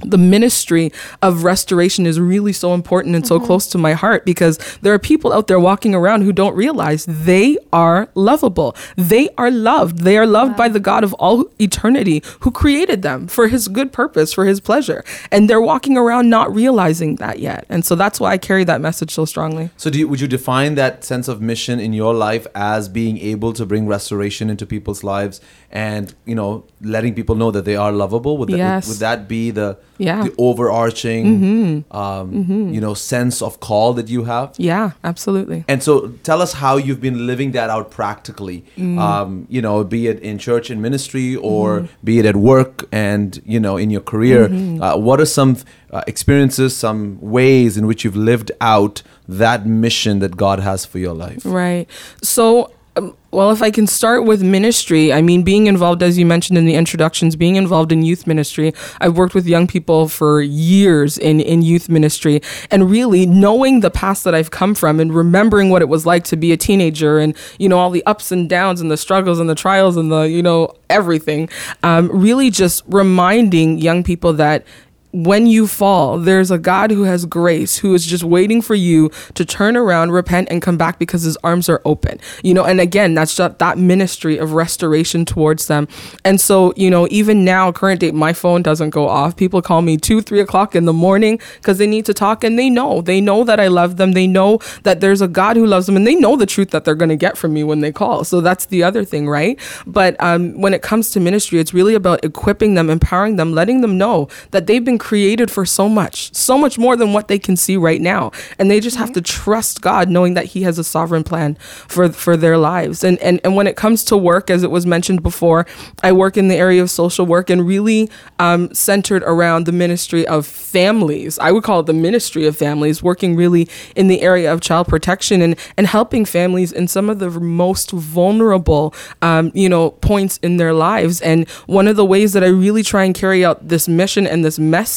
the 0.03 0.17
ministry 0.17 0.91
of 1.21 1.43
restoration 1.43 2.05
is 2.05 2.19
really 2.19 2.53
so 2.53 2.73
important 2.73 3.15
and 3.15 3.25
so 3.27 3.37
mm-hmm. 3.37 3.45
close 3.45 3.67
to 3.67 3.77
my 3.77 3.93
heart 3.93 4.25
because 4.25 4.57
there 4.81 4.93
are 4.93 4.99
people 4.99 5.33
out 5.33 5.47
there 5.47 5.59
walking 5.59 5.93
around 5.93 6.21
who 6.21 6.31
don't 6.31 6.55
realize 6.55 7.05
they 7.05 7.57
are 7.73 8.09
lovable. 8.15 8.75
They 8.95 9.29
are 9.37 9.51
loved. 9.51 9.99
They 9.99 10.17
are 10.17 10.25
loved 10.25 10.55
by 10.55 10.69
the 10.69 10.79
God 10.79 11.03
of 11.03 11.13
all 11.15 11.45
eternity 11.59 12.23
who 12.41 12.51
created 12.51 13.01
them 13.01 13.27
for 13.27 13.47
his 13.47 13.67
good 13.67 13.91
purpose, 13.91 14.33
for 14.33 14.45
his 14.45 14.59
pleasure. 14.59 15.03
And 15.31 15.49
they're 15.49 15.61
walking 15.61 15.97
around 15.97 16.29
not 16.29 16.53
realizing 16.53 17.15
that 17.17 17.39
yet. 17.39 17.65
And 17.69 17.83
so 17.85 17.95
that's 17.95 18.19
why 18.19 18.31
I 18.31 18.37
carry 18.37 18.63
that 18.65 18.81
message 18.81 19.11
so 19.11 19.25
strongly. 19.25 19.69
So, 19.77 19.89
do 19.89 19.99
you, 19.99 20.07
would 20.07 20.21
you 20.21 20.27
define 20.27 20.75
that 20.75 21.03
sense 21.03 21.27
of 21.27 21.41
mission 21.41 21.79
in 21.79 21.93
your 21.93 22.13
life 22.13 22.47
as 22.55 22.87
being 22.87 23.17
able 23.17 23.53
to 23.53 23.65
bring 23.65 23.87
restoration 23.87 24.49
into 24.49 24.65
people's 24.65 25.03
lives, 25.03 25.41
and 25.71 26.13
you 26.25 26.35
know, 26.35 26.65
letting 26.81 27.13
people 27.13 27.35
know 27.35 27.51
that 27.51 27.65
they 27.65 27.75
are 27.75 27.91
lovable? 27.91 28.37
Would 28.37 28.49
that, 28.49 28.57
Yes. 28.57 28.87
would, 28.87 28.93
would 28.93 28.99
that 28.99 29.27
be 29.27 29.51
the 29.51 29.77
Yeah. 29.99 30.23
the 30.23 30.33
overarching, 30.37 31.85
um, 31.91 32.71
you 32.73 32.81
know, 32.81 32.93
sense 32.93 33.41
of 33.41 33.59
call 33.59 33.93
that 33.93 34.07
you 34.09 34.23
have? 34.23 34.53
Yeah, 34.57 34.91
absolutely. 35.03 35.65
And 35.67 35.83
so, 35.83 35.93
tell 36.23 36.41
us 36.41 36.53
how 36.53 36.77
you've 36.77 37.01
been 37.01 37.27
living 37.27 37.51
that 37.51 37.69
out 37.69 37.91
practically. 37.91 38.63
Um, 38.77 39.45
you 39.49 39.61
know, 39.61 39.83
be 39.83 40.07
it 40.07 40.19
in 40.21 40.37
church 40.39 40.69
and 40.69 40.81
ministry, 40.81 41.35
or 41.35 41.87
be 42.03 42.19
it 42.19 42.25
at 42.25 42.35
work 42.35 42.85
and 42.91 43.41
you 43.45 43.59
know 43.59 43.75
in 43.77 43.89
your 43.89 44.01
career. 44.01 44.45
Uh, 44.81 44.97
what 44.97 45.19
are 45.19 45.25
some 45.25 45.57
uh, 45.91 46.01
experiences, 46.07 46.75
some 46.75 47.19
ways 47.21 47.77
in 47.77 47.85
which 47.87 48.03
you've 48.03 48.15
lived 48.15 48.51
out 48.61 49.01
that 49.27 49.65
mission 49.65 50.19
that 50.19 50.37
God 50.37 50.59
has 50.59 50.85
for 50.85 50.99
your 50.99 51.13
life? 51.13 51.41
Right. 51.45 51.87
So, 52.23 52.71
um, 52.95 53.15
well, 53.31 53.51
if 53.51 53.61
I 53.61 53.69
can 53.69 53.85
start 53.85 54.25
with 54.25 54.41
ministry, 54.41 55.13
I 55.13 55.21
mean, 55.21 55.43
being 55.43 55.67
involved, 55.67 56.01
as 56.01 56.17
you 56.17 56.25
mentioned 56.25 56.57
in 56.57 56.65
the 56.65 56.73
introductions, 56.73 57.35
being 57.35 57.55
involved 57.55 57.91
in 57.91 58.01
youth 58.01 58.25
ministry. 58.25 58.73
I've 58.99 59.17
worked 59.17 59.35
with 59.35 59.45
young 59.45 59.67
people 59.67 60.07
for 60.07 60.41
years 60.41 61.17
in, 61.17 61.39
in 61.39 61.61
youth 61.61 61.89
ministry. 61.89 62.41
And 62.71 62.89
really 62.89 63.27
knowing 63.27 63.81
the 63.81 63.91
past 63.91 64.23
that 64.23 64.33
I've 64.33 64.49
come 64.49 64.73
from 64.73 64.99
and 64.99 65.13
remembering 65.13 65.69
what 65.69 65.83
it 65.83 65.89
was 65.89 66.05
like 66.05 66.23
to 66.25 66.35
be 66.35 66.51
a 66.51 66.57
teenager 66.57 67.19
and, 67.19 67.35
you 67.59 67.69
know, 67.69 67.77
all 67.77 67.91
the 67.91 68.03
ups 68.05 68.31
and 68.31 68.49
downs 68.49 68.81
and 68.81 68.89
the 68.89 68.97
struggles 68.97 69.39
and 69.39 69.49
the 69.49 69.55
trials 69.55 69.95
and 69.95 70.11
the, 70.11 70.23
you 70.23 70.41
know, 70.41 70.73
everything, 70.89 71.49
um, 71.83 72.09
really 72.11 72.49
just 72.49 72.83
reminding 72.87 73.77
young 73.77 74.03
people 74.03 74.33
that 74.33 74.65
when 75.11 75.47
you 75.47 75.65
fall, 75.65 76.19
there's 76.19 76.51
a 76.51 76.57
God 76.59 76.91
who 76.91 77.03
has 77.03 77.25
grace, 77.25 77.77
who 77.77 77.93
is 77.93 78.05
just 78.05 78.23
waiting 78.23 78.61
for 78.61 78.75
you 78.75 79.09
to 79.33 79.43
turn 79.43 79.75
around, 79.75 80.11
repent, 80.11 80.49
and 80.51 80.61
come 80.61 80.77
back 80.77 80.99
because 80.99 81.23
his 81.23 81.37
arms 81.37 81.67
are 81.67 81.81
open. 81.83 82.19
You 82.43 82.53
know, 82.53 82.63
and 82.63 82.79
again, 82.79 83.15
that's 83.15 83.35
just 83.35 83.57
that 83.57 83.77
ministry 83.77 84.37
of 84.37 84.53
restoration 84.53 85.25
towards 85.25 85.67
them. 85.67 85.87
And 86.23 86.39
so, 86.39 86.73
you 86.75 86.89
know, 86.89 87.07
even 87.09 87.43
now, 87.43 87.71
current 87.71 88.01
date, 88.01 88.13
my 88.13 88.33
phone 88.33 88.61
doesn't 88.61 88.91
go 88.91 89.07
off. 89.07 89.35
People 89.35 89.61
call 89.61 89.81
me 89.81 89.97
two, 89.97 90.21
three 90.21 90.39
o'clock 90.39 90.75
in 90.75 90.85
the 90.85 90.93
morning 90.93 91.39
because 91.55 91.79
they 91.79 91.87
need 91.87 92.05
to 92.05 92.13
talk 92.13 92.43
and 92.43 92.59
they 92.59 92.69
know. 92.69 93.01
They 93.01 93.19
know 93.19 93.43
that 93.43 93.59
I 93.59 93.67
love 93.67 93.97
them. 93.97 94.11
They 94.11 94.27
know 94.27 94.59
that 94.83 94.99
there's 94.99 95.21
a 95.21 95.27
God 95.27 95.55
who 95.55 95.65
loves 95.65 95.87
them 95.87 95.95
and 95.95 96.05
they 96.05 96.15
know 96.15 96.35
the 96.35 96.45
truth 96.45 96.69
that 96.69 96.85
they're 96.85 96.95
going 96.95 97.09
to 97.09 97.15
get 97.15 97.37
from 97.37 97.53
me 97.53 97.63
when 97.63 97.79
they 97.79 97.91
call. 97.91 98.23
So 98.23 98.41
that's 98.41 98.67
the 98.67 98.83
other 98.83 99.03
thing, 99.03 99.27
right? 99.27 99.59
But 99.87 100.15
um, 100.21 100.59
when 100.61 100.73
it 100.75 100.83
comes 100.83 101.09
to 101.11 101.19
ministry, 101.19 101.59
it's 101.59 101.73
really 101.73 101.95
about 101.95 102.23
equipping 102.23 102.75
them, 102.75 102.91
empowering 102.91 103.37
them, 103.37 103.53
letting 103.53 103.81
them 103.81 103.97
know 103.97 104.27
that 104.51 104.67
they've 104.67 104.83
been 104.83 104.98
created 104.99 105.49
for 105.49 105.65
so 105.65 105.89
much, 105.89 106.33
so 106.35 106.57
much 106.57 106.77
more 106.77 106.95
than 106.95 107.13
what 107.13 107.27
they 107.27 107.39
can 107.39 107.55
see 107.55 107.77
right 107.77 108.01
now. 108.01 108.31
And 108.57 108.69
they 108.69 108.79
just 108.79 108.97
have 108.97 109.13
to 109.13 109.21
trust 109.21 109.81
God, 109.81 110.09
knowing 110.09 110.33
that 110.35 110.45
He 110.45 110.63
has 110.63 110.77
a 110.77 110.83
sovereign 110.83 111.23
plan 111.23 111.55
for 111.55 112.09
for 112.09 112.37
their 112.37 112.57
lives. 112.57 113.03
And 113.03 113.17
and 113.19 113.39
and 113.43 113.55
when 113.55 113.67
it 113.67 113.75
comes 113.75 114.03
to 114.05 114.17
work, 114.17 114.49
as 114.49 114.63
it 114.63 114.71
was 114.71 114.85
mentioned 114.85 115.23
before, 115.23 115.65
I 116.03 116.11
work 116.11 116.37
in 116.37 116.47
the 116.49 116.55
area 116.55 116.81
of 116.81 116.91
social 116.91 117.25
work 117.25 117.49
and 117.49 117.65
really 117.65 118.09
um, 118.37 118.73
centered 118.73 119.23
around 119.23 119.65
the 119.65 119.71
ministry 119.71 120.27
of 120.27 120.45
families. 120.45 121.39
I 121.39 121.51
would 121.51 121.63
call 121.63 121.79
it 121.79 121.85
the 121.85 121.93
ministry 121.93 122.45
of 122.45 122.55
families, 122.55 123.01
working 123.01 123.35
really 123.35 123.67
in 123.95 124.07
the 124.07 124.21
area 124.21 124.51
of 124.51 124.61
child 124.61 124.87
protection 124.87 125.41
and 125.41 125.55
and 125.77 125.87
helping 125.87 126.25
families 126.25 126.71
in 126.71 126.87
some 126.87 127.09
of 127.09 127.19
the 127.19 127.29
most 127.29 127.91
vulnerable, 127.91 128.93
um, 129.21 129.51
you 129.53 129.69
know, 129.69 129.91
points 129.91 130.37
in 130.43 130.57
their 130.57 130.73
lives. 130.73 131.21
And 131.21 131.49
one 131.67 131.87
of 131.87 131.95
the 131.95 132.05
ways 132.05 132.33
that 132.33 132.43
I 132.43 132.47
really 132.47 132.83
try 132.83 133.05
and 133.05 133.15
carry 133.15 133.45
out 133.45 133.67
this 133.67 133.87
mission 133.87 134.27
and 134.27 134.43
this 134.43 134.59
message 134.59 134.88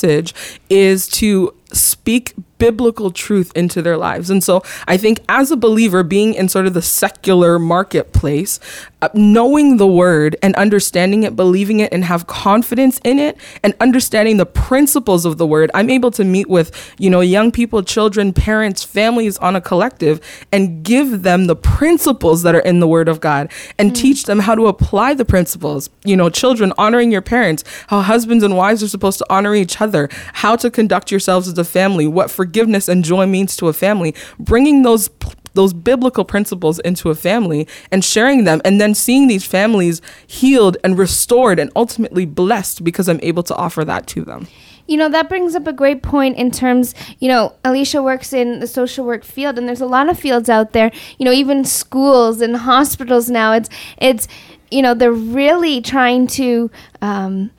is 0.68 1.06
to 1.08 1.54
speak 1.72 2.34
biblical 2.62 3.10
truth 3.10 3.50
into 3.56 3.82
their 3.82 3.96
lives. 3.96 4.30
And 4.30 4.44
so 4.44 4.62
I 4.86 4.96
think 4.96 5.18
as 5.28 5.50
a 5.50 5.56
believer, 5.56 6.04
being 6.04 6.32
in 6.34 6.48
sort 6.48 6.68
of 6.68 6.74
the 6.74 6.82
secular 6.82 7.58
marketplace, 7.58 8.60
uh, 9.02 9.08
knowing 9.14 9.78
the 9.78 9.86
word 9.86 10.36
and 10.44 10.54
understanding 10.54 11.24
it, 11.24 11.34
believing 11.34 11.80
it, 11.80 11.92
and 11.92 12.04
have 12.04 12.28
confidence 12.28 13.00
in 13.02 13.18
it, 13.18 13.36
and 13.64 13.74
understanding 13.80 14.36
the 14.36 14.46
principles 14.46 15.24
of 15.24 15.38
the 15.38 15.46
word, 15.46 15.72
I'm 15.74 15.90
able 15.90 16.12
to 16.12 16.22
meet 16.22 16.48
with, 16.48 16.94
you 16.98 17.10
know, 17.10 17.20
young 17.20 17.50
people, 17.50 17.82
children, 17.82 18.32
parents, 18.32 18.84
families 18.84 19.38
on 19.38 19.56
a 19.56 19.60
collective 19.60 20.20
and 20.52 20.84
give 20.84 21.22
them 21.24 21.46
the 21.46 21.56
principles 21.56 22.44
that 22.44 22.54
are 22.54 22.60
in 22.60 22.78
the 22.78 22.86
word 22.86 23.08
of 23.08 23.18
God 23.18 23.50
and 23.76 23.96
teach 23.96 24.22
them 24.26 24.38
how 24.38 24.54
to 24.54 24.68
apply 24.68 25.14
the 25.14 25.24
principles. 25.24 25.90
You 26.04 26.16
know, 26.16 26.30
children 26.30 26.72
honoring 26.78 27.10
your 27.10 27.22
parents, 27.22 27.64
how 27.88 28.02
husbands 28.02 28.44
and 28.44 28.56
wives 28.56 28.84
are 28.84 28.88
supposed 28.88 29.18
to 29.18 29.26
honor 29.28 29.52
each 29.56 29.80
other, 29.80 30.08
how 30.34 30.54
to 30.54 30.70
conduct 30.70 31.10
yourselves 31.10 31.48
as 31.48 31.58
a 31.58 31.64
family, 31.64 32.06
what 32.06 32.30
forgiveness 32.30 32.51
and 32.88 33.04
joy 33.04 33.26
means 33.26 33.56
to 33.56 33.68
a 33.68 33.72
family, 33.72 34.14
bringing 34.38 34.82
those 34.82 35.10
those 35.54 35.72
biblical 35.72 36.24
principles 36.24 36.78
into 36.80 37.10
a 37.10 37.14
family 37.14 37.68
and 37.90 38.04
sharing 38.04 38.44
them 38.44 38.60
and 38.64 38.80
then 38.80 38.94
seeing 38.94 39.28
these 39.28 39.44
families 39.44 40.00
healed 40.26 40.76
and 40.82 40.98
restored 40.98 41.58
and 41.58 41.70
ultimately 41.76 42.24
blessed 42.24 42.84
because 42.84 43.08
I'm 43.08 43.20
able 43.22 43.42
to 43.44 43.54
offer 43.56 43.84
that 43.84 44.06
to 44.08 44.24
them. 44.24 44.48
You 44.86 44.96
know, 44.96 45.08
that 45.10 45.28
brings 45.28 45.54
up 45.54 45.66
a 45.66 45.72
great 45.72 46.02
point 46.02 46.36
in 46.36 46.50
terms, 46.50 46.94
you 47.20 47.28
know, 47.28 47.54
Alicia 47.64 48.02
works 48.02 48.32
in 48.32 48.58
the 48.58 48.66
social 48.66 49.04
work 49.06 49.24
field 49.24 49.56
and 49.56 49.68
there's 49.68 49.80
a 49.80 49.86
lot 49.86 50.08
of 50.08 50.18
fields 50.18 50.48
out 50.48 50.72
there, 50.72 50.90
you 51.18 51.24
know, 51.24 51.32
even 51.32 51.64
schools 51.64 52.40
and 52.40 52.56
hospitals 52.56 53.30
now. 53.30 53.52
It's, 53.52 53.68
it's, 53.98 54.26
you 54.70 54.82
know, 54.82 54.94
they're 54.94 55.12
really 55.12 55.80
trying 55.80 56.26
to, 56.28 56.70
um, 57.00 57.50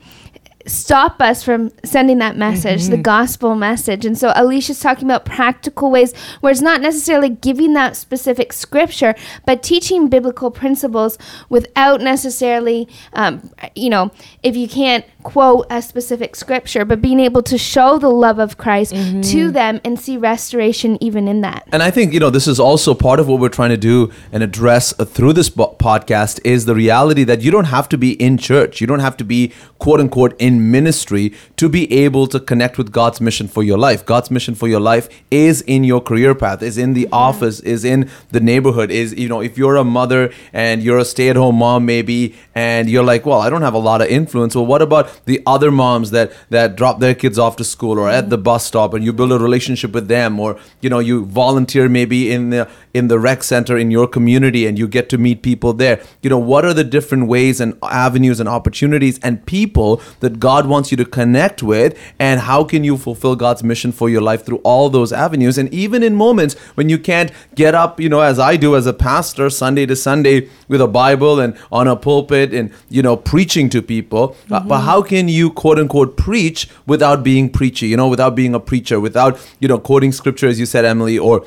stop 0.66 1.20
us 1.20 1.42
from 1.42 1.70
sending 1.84 2.18
that 2.18 2.36
message, 2.36 2.86
the 2.86 2.96
gospel 2.96 3.54
message. 3.54 4.06
And 4.06 4.16
so 4.16 4.32
Alicia's 4.34 4.80
talking 4.80 5.04
about 5.04 5.24
practical 5.24 5.90
ways 5.90 6.14
where 6.40 6.50
it's 6.50 6.60
not 6.60 6.80
necessarily 6.80 7.28
giving 7.28 7.74
that 7.74 7.96
specific 7.96 8.52
scripture, 8.52 9.14
but 9.46 9.62
teaching 9.62 10.08
biblical 10.08 10.50
principles 10.50 11.18
without 11.48 12.00
necessarily, 12.00 12.88
um, 13.12 13.50
you 13.74 13.90
know, 13.90 14.10
if 14.42 14.56
you 14.56 14.68
can't 14.68 15.04
quote 15.24 15.66
a 15.70 15.82
specific 15.82 16.36
scripture, 16.36 16.84
but 16.84 17.00
being 17.00 17.18
able 17.18 17.42
to 17.42 17.58
show 17.58 17.98
the 17.98 18.10
love 18.10 18.38
of 18.38 18.56
Christ 18.56 18.92
to 18.92 19.50
them 19.50 19.80
and 19.84 19.98
see 19.98 20.16
restoration 20.16 21.02
even 21.02 21.26
in 21.26 21.40
that. 21.40 21.66
And 21.72 21.82
I 21.82 21.90
think 21.90 22.12
you 22.12 22.20
know 22.20 22.30
this 22.30 22.46
is 22.46 22.60
also 22.60 22.94
part 22.94 23.18
of 23.18 23.26
what 23.26 23.40
we're 23.40 23.48
trying 23.48 23.70
to 23.70 23.76
do 23.76 24.12
and 24.30 24.42
address 24.42 24.94
uh, 25.00 25.04
through 25.04 25.32
this 25.32 25.50
podcast 25.50 26.40
is 26.44 26.66
the 26.66 26.74
reality 26.74 27.24
that 27.24 27.40
you 27.40 27.50
don't 27.50 27.64
have 27.64 27.88
to 27.88 27.98
be 27.98 28.12
in 28.22 28.38
church, 28.38 28.80
you 28.80 28.86
don't 28.86 29.00
have 29.00 29.16
to 29.16 29.24
be 29.24 29.52
quote 29.78 29.98
unquote 29.98 30.36
in 30.38 30.70
ministry 30.70 31.32
to 31.56 31.68
be 31.68 31.90
able 31.92 32.26
to 32.26 32.38
connect 32.38 32.78
with 32.78 32.92
God's 32.92 33.20
mission 33.20 33.48
for 33.48 33.62
your 33.62 33.78
life. 33.78 34.04
God's 34.04 34.30
mission 34.30 34.54
for 34.54 34.68
your 34.68 34.80
life 34.80 35.08
is 35.30 35.62
in 35.62 35.84
your 35.84 36.00
career 36.00 36.34
path, 36.34 36.62
is 36.62 36.78
in 36.78 36.92
the 36.92 37.08
office, 37.10 37.60
is 37.60 37.84
in 37.84 38.10
the 38.30 38.40
neighborhood. 38.40 38.90
Is 38.90 39.14
you 39.14 39.28
know 39.28 39.40
if 39.40 39.56
you're 39.56 39.76
a 39.76 39.84
mother 39.84 40.32
and 40.52 40.82
you're 40.82 40.98
a 40.98 41.04
stay-at-home 41.04 41.56
mom 41.56 41.86
maybe, 41.86 42.34
and 42.54 42.90
you're 42.90 43.04
like, 43.04 43.24
well, 43.24 43.40
I 43.40 43.48
don't 43.48 43.62
have 43.62 43.74
a 43.74 43.78
lot 43.78 44.02
of 44.02 44.08
influence. 44.08 44.54
Well, 44.54 44.66
what 44.66 44.82
about 44.82 45.13
the 45.24 45.42
other 45.46 45.70
moms 45.70 46.10
that 46.10 46.32
that 46.50 46.76
drop 46.76 47.00
their 47.00 47.14
kids 47.14 47.38
off 47.38 47.56
to 47.56 47.64
school 47.64 47.98
or 47.98 48.08
at 48.08 48.30
the 48.30 48.36
mm-hmm. 48.36 48.44
bus 48.44 48.64
stop, 48.64 48.94
and 48.94 49.04
you 49.04 49.12
build 49.12 49.32
a 49.32 49.38
relationship 49.38 49.92
with 49.92 50.08
them, 50.08 50.38
or 50.40 50.58
you 50.80 50.90
know 50.90 50.98
you 50.98 51.24
volunteer 51.24 51.88
maybe 51.88 52.30
in 52.30 52.50
the 52.50 52.68
in 52.94 53.08
the 53.08 53.18
rec 53.18 53.42
center 53.42 53.76
in 53.76 53.90
your 53.90 54.06
community, 54.06 54.66
and 54.66 54.78
you 54.78 54.88
get 54.88 55.08
to 55.10 55.18
meet 55.18 55.42
people 55.42 55.72
there. 55.72 56.02
You 56.22 56.30
know 56.30 56.38
what 56.38 56.64
are 56.64 56.72
the 56.72 56.84
different 56.84 57.26
ways 57.26 57.60
and 57.60 57.76
avenues 57.82 58.40
and 58.40 58.48
opportunities 58.48 59.18
and 59.22 59.44
people 59.44 60.00
that 60.20 60.40
God 60.40 60.66
wants 60.66 60.90
you 60.90 60.96
to 60.96 61.04
connect 61.04 61.62
with, 61.62 61.98
and 62.18 62.40
how 62.40 62.64
can 62.64 62.84
you 62.84 62.96
fulfill 62.96 63.36
God's 63.36 63.62
mission 63.62 63.92
for 63.92 64.08
your 64.08 64.22
life 64.22 64.46
through 64.46 64.58
all 64.58 64.88
those 64.88 65.12
avenues, 65.12 65.58
and 65.58 65.72
even 65.74 66.02
in 66.02 66.14
moments 66.14 66.54
when 66.76 66.88
you 66.88 66.98
can't 66.98 67.32
get 67.54 67.74
up, 67.74 68.00
you 68.00 68.08
know, 68.08 68.20
as 68.20 68.38
I 68.38 68.56
do 68.56 68.76
as 68.76 68.86
a 68.86 68.92
pastor, 68.92 69.50
Sunday 69.50 69.86
to 69.86 69.96
Sunday 69.96 70.48
with 70.68 70.80
a 70.80 70.88
Bible 70.88 71.40
and 71.40 71.58
on 71.70 71.88
a 71.88 71.96
pulpit 71.96 72.54
and 72.54 72.72
you 72.88 73.02
know 73.02 73.16
preaching 73.16 73.68
to 73.70 73.82
people, 73.82 74.36
uh, 74.50 74.60
but 74.60 74.80
how 74.80 75.02
can 75.02 75.28
you 75.28 75.50
quote 75.50 75.78
unquote 75.78 76.16
preach 76.16 76.68
without 76.86 77.22
being 77.22 77.50
preachy, 77.50 77.88
you 77.88 77.96
know, 77.96 78.08
without 78.08 78.34
being 78.34 78.54
a 78.54 78.60
preacher, 78.60 79.00
without, 79.00 79.38
you 79.60 79.68
know, 79.68 79.78
quoting 79.78 80.12
scripture, 80.12 80.46
as 80.46 80.60
you 80.60 80.66
said, 80.66 80.84
Emily, 80.84 81.18
or 81.18 81.44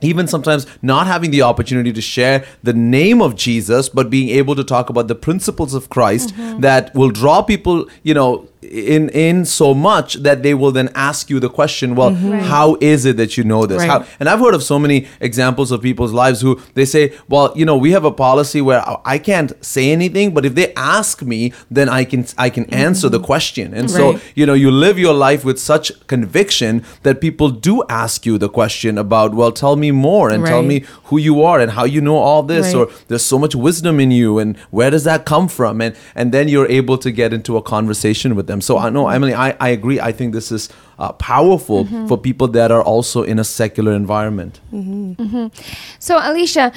even 0.00 0.26
sometimes 0.26 0.66
not 0.82 1.06
having 1.06 1.30
the 1.30 1.42
opportunity 1.42 1.92
to 1.92 2.00
share 2.00 2.44
the 2.62 2.72
name 2.72 3.22
of 3.22 3.34
Jesus, 3.34 3.88
but 3.88 4.10
being 4.10 4.28
able 4.28 4.54
to 4.54 4.64
talk 4.64 4.90
about 4.90 5.08
the 5.08 5.14
principles 5.14 5.74
of 5.74 5.88
Christ 5.88 6.34
mm-hmm. 6.34 6.60
that 6.60 6.94
will 6.94 7.10
draw 7.10 7.42
people, 7.42 7.88
you 8.02 8.14
know, 8.14 8.48
in 8.62 9.08
in 9.10 9.44
so 9.44 9.74
much 9.74 10.14
that 10.14 10.42
they 10.42 10.54
will 10.54 10.72
then 10.72 10.90
ask 10.94 11.30
you 11.30 11.38
the 11.40 11.48
question, 11.48 11.94
well, 11.94 12.10
mm-hmm. 12.10 12.38
how 12.40 12.76
is 12.80 13.04
it 13.04 13.16
that 13.16 13.36
you 13.36 13.44
know 13.44 13.66
this? 13.66 13.78
Right. 13.78 13.88
How, 13.88 14.04
and 14.18 14.28
I've 14.28 14.40
heard 14.40 14.54
of 14.54 14.62
so 14.62 14.78
many 14.78 15.06
examples 15.20 15.70
of 15.70 15.82
people's 15.82 16.12
lives 16.12 16.40
who 16.40 16.60
they 16.74 16.84
say, 16.84 17.14
well, 17.28 17.52
you 17.54 17.64
know, 17.64 17.76
we 17.76 17.92
have 17.92 18.04
a 18.04 18.12
policy 18.12 18.60
where 18.60 18.82
I- 19.04 19.18
can't 19.26 19.52
say 19.64 19.90
anything, 19.90 20.34
but 20.34 20.44
if 20.44 20.54
they 20.54 20.72
ask 20.74 21.20
me, 21.22 21.52
then 21.70 21.88
I 21.88 22.04
can 22.04 22.26
I 22.38 22.48
can 22.50 22.64
mm-hmm. 22.64 22.74
answer 22.74 23.08
the 23.08 23.18
question. 23.18 23.74
And 23.74 23.90
so, 23.90 24.20
you 24.34 24.46
know, 24.46 24.54
you 24.54 24.70
live 24.70 24.98
your 24.98 25.14
life 25.14 25.44
with 25.44 25.58
such 25.58 25.90
conviction 26.06 26.84
that 27.02 27.20
people 27.20 27.48
do 27.50 27.82
ask 27.88 28.24
you 28.26 28.38
the 28.38 28.48
question 28.48 28.98
about, 28.98 29.34
well, 29.34 29.50
tell 29.50 29.74
me 29.74 29.90
more 29.90 30.30
and 30.30 30.46
tell 30.46 30.62
me 30.62 30.84
who 31.04 31.18
you 31.18 31.42
are 31.42 31.58
and 31.58 31.72
how 31.72 31.84
you 31.84 32.00
know 32.00 32.16
all 32.16 32.42
this, 32.42 32.66
Right. 32.66 32.76
or 32.76 32.88
there's 33.08 33.24
so 33.24 33.38
much 33.38 33.54
wisdom 33.54 33.98
in 34.00 34.10
you, 34.10 34.38
and 34.38 34.56
where 34.70 34.90
does 34.90 35.04
that 35.04 35.24
come 35.24 35.48
from? 35.48 35.80
And 35.80 35.96
and 36.14 36.30
then 36.32 36.48
you're 36.48 36.68
able 36.68 36.98
to 36.98 37.10
get 37.10 37.32
into 37.32 37.56
a 37.56 37.62
conversation 37.62 38.34
with 38.36 38.45
them. 38.46 38.60
So 38.60 38.78
I 38.78 38.90
know, 38.90 39.08
Emily, 39.08 39.34
I, 39.34 39.56
I 39.60 39.68
agree. 39.70 40.00
I 40.00 40.12
think 40.12 40.32
this 40.32 40.50
is 40.52 40.68
uh, 40.98 41.12
powerful 41.12 41.84
mm-hmm. 41.84 42.06
for 42.06 42.16
people 42.16 42.48
that 42.48 42.70
are 42.70 42.82
also 42.82 43.22
in 43.22 43.38
a 43.38 43.44
secular 43.44 43.92
environment. 43.92 44.60
Mm-hmm. 44.72 45.12
Mm-hmm. 45.12 45.62
So, 45.98 46.18
Alicia, 46.18 46.72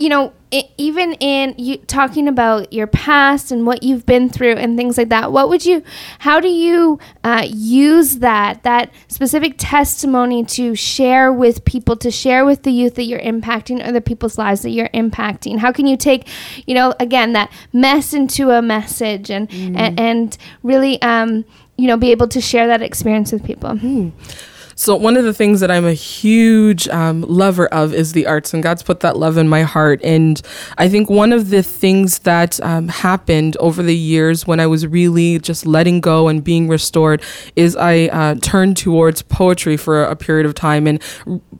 you 0.00 0.08
know, 0.08 0.32
i 0.52 0.64
even 0.78 1.12
in 1.20 1.54
you 1.58 1.76
talking 1.76 2.26
about 2.26 2.72
your 2.72 2.86
past 2.86 3.52
and 3.52 3.66
what 3.66 3.82
you've 3.82 4.06
been 4.06 4.30
through 4.30 4.54
and 4.54 4.76
things 4.76 4.96
like 4.96 5.10
that, 5.10 5.30
what 5.30 5.50
would 5.50 5.64
you, 5.64 5.82
how 6.20 6.40
do 6.40 6.48
you 6.48 6.98
uh, 7.22 7.46
use 7.46 8.18
that 8.18 8.62
that 8.62 8.90
specific 9.08 9.54
testimony 9.58 10.42
to 10.44 10.74
share 10.74 11.30
with 11.30 11.64
people, 11.66 11.96
to 11.96 12.10
share 12.10 12.46
with 12.46 12.62
the 12.62 12.72
youth 12.72 12.94
that 12.94 13.04
you're 13.04 13.20
impacting, 13.20 13.86
or 13.86 13.92
the 13.92 14.00
people's 14.00 14.38
lives 14.38 14.62
that 14.62 14.70
you're 14.70 14.88
impacting? 14.88 15.58
How 15.58 15.70
can 15.70 15.86
you 15.86 15.98
take, 15.98 16.26
you 16.66 16.74
know, 16.74 16.94
again 16.98 17.34
that 17.34 17.52
mess 17.74 18.14
into 18.14 18.50
a 18.50 18.62
message 18.62 19.30
and 19.30 19.48
and, 19.52 20.00
and 20.00 20.38
really, 20.62 21.00
um, 21.02 21.44
you 21.76 21.86
know, 21.86 21.98
be 21.98 22.10
able 22.10 22.28
to 22.28 22.40
share 22.40 22.66
that 22.68 22.80
experience 22.80 23.32
with 23.32 23.44
people? 23.44 23.78
So 24.80 24.96
one 24.96 25.18
of 25.18 25.24
the 25.24 25.34
things 25.34 25.60
that 25.60 25.70
I'm 25.70 25.84
a 25.84 25.92
huge 25.92 26.88
um, 26.88 27.20
lover 27.20 27.66
of 27.66 27.92
is 27.92 28.14
the 28.14 28.26
arts, 28.26 28.54
and 28.54 28.62
God's 28.62 28.82
put 28.82 29.00
that 29.00 29.18
love 29.18 29.36
in 29.36 29.46
my 29.46 29.60
heart. 29.60 30.00
And 30.02 30.40
I 30.78 30.88
think 30.88 31.10
one 31.10 31.34
of 31.34 31.50
the 31.50 31.62
things 31.62 32.20
that 32.20 32.58
um, 32.62 32.88
happened 32.88 33.58
over 33.58 33.82
the 33.82 33.94
years 33.94 34.46
when 34.46 34.58
I 34.58 34.66
was 34.66 34.86
really 34.86 35.38
just 35.38 35.66
letting 35.66 36.00
go 36.00 36.28
and 36.28 36.42
being 36.42 36.66
restored 36.66 37.22
is 37.56 37.76
I 37.76 38.06
uh, 38.06 38.36
turned 38.36 38.78
towards 38.78 39.20
poetry 39.20 39.76
for 39.76 40.02
a 40.02 40.16
period 40.16 40.46
of 40.46 40.54
time 40.54 40.86
and 40.86 41.02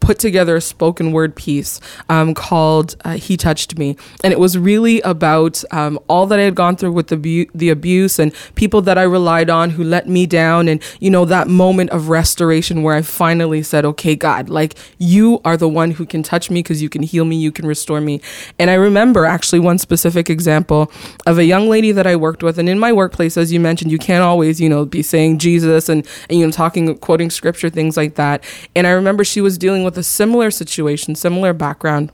put 0.00 0.18
together 0.18 0.56
a 0.56 0.60
spoken 0.62 1.12
word 1.12 1.36
piece 1.36 1.78
um, 2.08 2.32
called 2.32 2.96
uh, 3.04 3.18
"He 3.18 3.36
Touched 3.36 3.76
Me," 3.76 3.96
and 4.24 4.32
it 4.32 4.40
was 4.40 4.56
really 4.56 5.02
about 5.02 5.62
um, 5.72 5.98
all 6.08 6.26
that 6.28 6.38
I 6.38 6.44
had 6.44 6.54
gone 6.54 6.74
through 6.74 6.92
with 6.92 7.08
the 7.08 7.18
bu- 7.18 7.50
the 7.54 7.68
abuse 7.68 8.18
and 8.18 8.32
people 8.54 8.80
that 8.80 8.96
I 8.96 9.02
relied 9.02 9.50
on 9.50 9.68
who 9.68 9.84
let 9.84 10.08
me 10.08 10.24
down, 10.24 10.68
and 10.68 10.82
you 11.00 11.10
know 11.10 11.26
that 11.26 11.48
moment 11.48 11.90
of 11.90 12.08
restoration 12.08 12.82
where 12.82 12.94
I 12.94 13.02
finally 13.10 13.62
said, 13.62 13.84
"Okay, 13.84 14.16
God, 14.16 14.48
like 14.48 14.76
you 14.98 15.40
are 15.44 15.56
the 15.56 15.68
one 15.68 15.92
who 15.92 16.06
can 16.06 16.22
touch 16.22 16.50
me 16.50 16.62
because 16.62 16.80
you 16.80 16.88
can 16.88 17.02
heal 17.02 17.24
me, 17.24 17.36
you 17.36 17.52
can 17.52 17.66
restore 17.66 18.00
me." 18.00 18.20
And 18.58 18.70
I 18.70 18.74
remember 18.74 19.26
actually 19.26 19.60
one 19.60 19.78
specific 19.78 20.30
example 20.30 20.90
of 21.26 21.38
a 21.38 21.44
young 21.44 21.68
lady 21.68 21.92
that 21.92 22.06
I 22.06 22.16
worked 22.16 22.42
with, 22.42 22.58
and 22.58 22.68
in 22.68 22.78
my 22.78 22.92
workplace, 22.92 23.36
as 23.36 23.52
you 23.52 23.60
mentioned, 23.60 23.92
you 23.92 23.98
can't 23.98 24.22
always 24.22 24.60
you 24.60 24.68
know 24.68 24.84
be 24.84 25.02
saying 25.02 25.38
Jesus 25.38 25.88
and, 25.88 26.06
and 26.28 26.38
you 26.38 26.46
know 26.46 26.52
talking 26.52 26.96
quoting 26.98 27.30
scripture 27.30 27.68
things 27.70 27.96
like 27.96 28.14
that. 28.14 28.44
And 28.74 28.86
I 28.86 28.90
remember 28.90 29.24
she 29.24 29.40
was 29.40 29.58
dealing 29.58 29.84
with 29.84 29.98
a 29.98 30.02
similar 30.02 30.50
situation, 30.50 31.14
similar 31.14 31.52
background. 31.52 32.12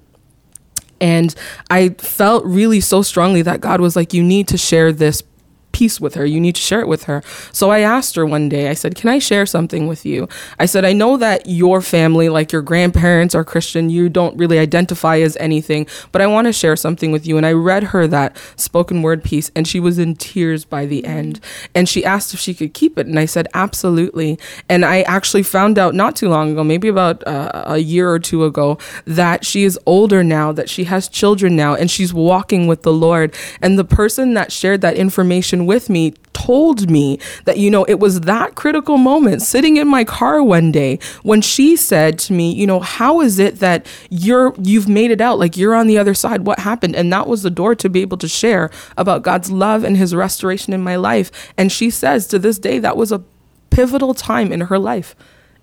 And 1.01 1.35
I 1.71 1.91
felt 1.91 2.45
really 2.45 2.81
so 2.81 3.03
strongly 3.03 3.43
that 3.43 3.61
God 3.61 3.81
was 3.81 3.97
like, 3.97 4.15
you 4.15 4.23
need 4.23 4.49
to 4.49 4.57
share 4.57 4.93
this 4.93 5.23
piece 5.77 6.01
with 6.01 6.15
her. 6.15 6.25
You 6.25 6.41
need 6.41 6.55
to 6.55 6.61
share 6.63 6.81
it 6.81 6.89
with 6.89 7.05
her. 7.05 7.23
So 7.53 7.71
I 7.71 7.81
asked 7.81 8.17
her 8.17 8.25
one 8.25 8.49
day, 8.49 8.71
I 8.71 8.73
said, 8.73 8.95
Can 8.95 9.11
I 9.11 9.19
share 9.19 9.45
something 9.45 9.87
with 9.87 10.07
you? 10.07 10.27
I 10.59 10.65
said, 10.65 10.87
I 10.87 10.95
know 10.95 11.19
that 11.19 11.47
your 11.47 11.83
family, 11.83 12.31
like 12.31 12.51
your 12.51 12.63
grandparents, 12.63 13.35
are 13.35 13.45
Christian. 13.45 13.91
You 13.91 14.09
don't 14.09 14.35
really 14.39 14.59
identify 14.59 15.19
as 15.19 15.37
anything, 15.37 15.87
but 16.13 16.23
I 16.23 16.29
want 16.29 16.47
to 16.47 16.53
share 16.55 16.77
something 16.77 17.13
with 17.13 17.27
you. 17.27 17.37
And 17.37 17.45
I 17.45 17.53
read 17.53 17.85
her 17.93 18.07
that 18.07 18.39
spoken 18.57 19.03
word 19.03 19.23
piece, 19.23 19.51
and 19.55 19.69
she 19.69 19.79
was 19.79 19.99
in 19.99 20.15
tears 20.15 20.65
by 20.65 20.87
the 20.87 21.05
end. 21.05 21.41
And 21.75 21.87
she 21.91 22.03
asked 22.07 22.33
if 22.33 22.41
she 22.41 22.55
could 22.55 22.73
keep 22.73 22.97
it. 22.97 23.07
And 23.07 23.19
I 23.19 23.27
said, 23.27 23.47
Absolutely. 23.53 24.39
And 24.71 24.83
I 24.83 25.03
actually 25.03 25.43
found 25.43 25.79
out 25.79 25.95
not 25.95 26.17
too 26.17 26.31
long 26.31 26.53
ago, 26.53 26.65
maybe 26.65 26.89
about 26.89 27.27
uh, 27.27 27.65
a 27.67 27.79
year 27.79 28.09
or 28.09 28.19
two 28.19 28.47
ago, 28.47 28.79
that 29.05 29.45
she 29.45 29.65
is 29.65 29.79
older 29.85 30.25
now, 30.25 30.53
that 30.53 30.71
she 30.71 30.85
has 30.85 31.07
children 31.07 31.55
now, 31.55 31.75
and 31.75 31.91
she's 31.91 32.15
walking 32.15 32.67
with 32.67 32.81
the 32.81 32.95
Lord. 32.95 33.35
And 33.61 33.79
the 33.79 33.85
person 33.85 34.33
that 34.33 34.51
shared 34.51 34.81
that 34.81 34.97
information 34.97 35.66
with 35.67 35.89
me 35.89 36.15
told 36.33 36.91
me 36.91 37.19
that 37.45 37.57
you 37.57 37.71
know 37.71 37.85
it 37.85 37.99
was 37.99 38.21
that 38.21 38.55
critical 38.55 38.99
moment 38.99 39.43
sitting 39.43 39.79
in 39.79 39.89
my 39.89 40.05
car 40.05 40.43
one 40.43 40.71
day 40.71 40.99
when 41.23 41.41
she 41.41 41.77
said 41.77 42.19
to 42.19 42.33
me 42.33 42.53
you 42.53 42.67
know 42.67 42.79
how 42.79 43.21
is 43.21 43.39
it 43.39 43.59
that 43.59 43.87
you're 44.11 44.55
you've 44.63 44.89
made 44.89 45.11
it 45.11 45.21
out? 45.21 45.39
Like 45.39 45.57
you're 45.57 45.75
on 45.75 45.87
the 45.87 45.99
other 45.99 46.15
side. 46.15 46.47
What 46.47 46.59
happened? 46.61 46.97
And 46.97 47.13
that 47.13 47.27
was 47.27 47.43
the 47.43 47.51
door 47.51 47.75
to 47.77 47.89
be 47.89 48.03
able 48.03 48.19
to 48.19 48.29
share 48.29 48.71
about 48.97 49.23
God's 49.23 49.51
love 49.51 49.85
and 49.85 49.97
his 49.97 50.15
restoration 50.15 50.73
in 50.73 50.83
my 50.83 50.97
life. 50.97 51.31
And 51.57 51.71
she 51.71 51.91
says 51.91 52.27
to 52.29 52.39
this 52.39 52.59
day 52.59 52.79
that 52.79 52.97
was 52.97 53.13
a 53.13 53.23
pivotal 53.71 54.15
time 54.15 54.53
in 54.53 54.63
her 54.63 54.79
life 54.79 55.15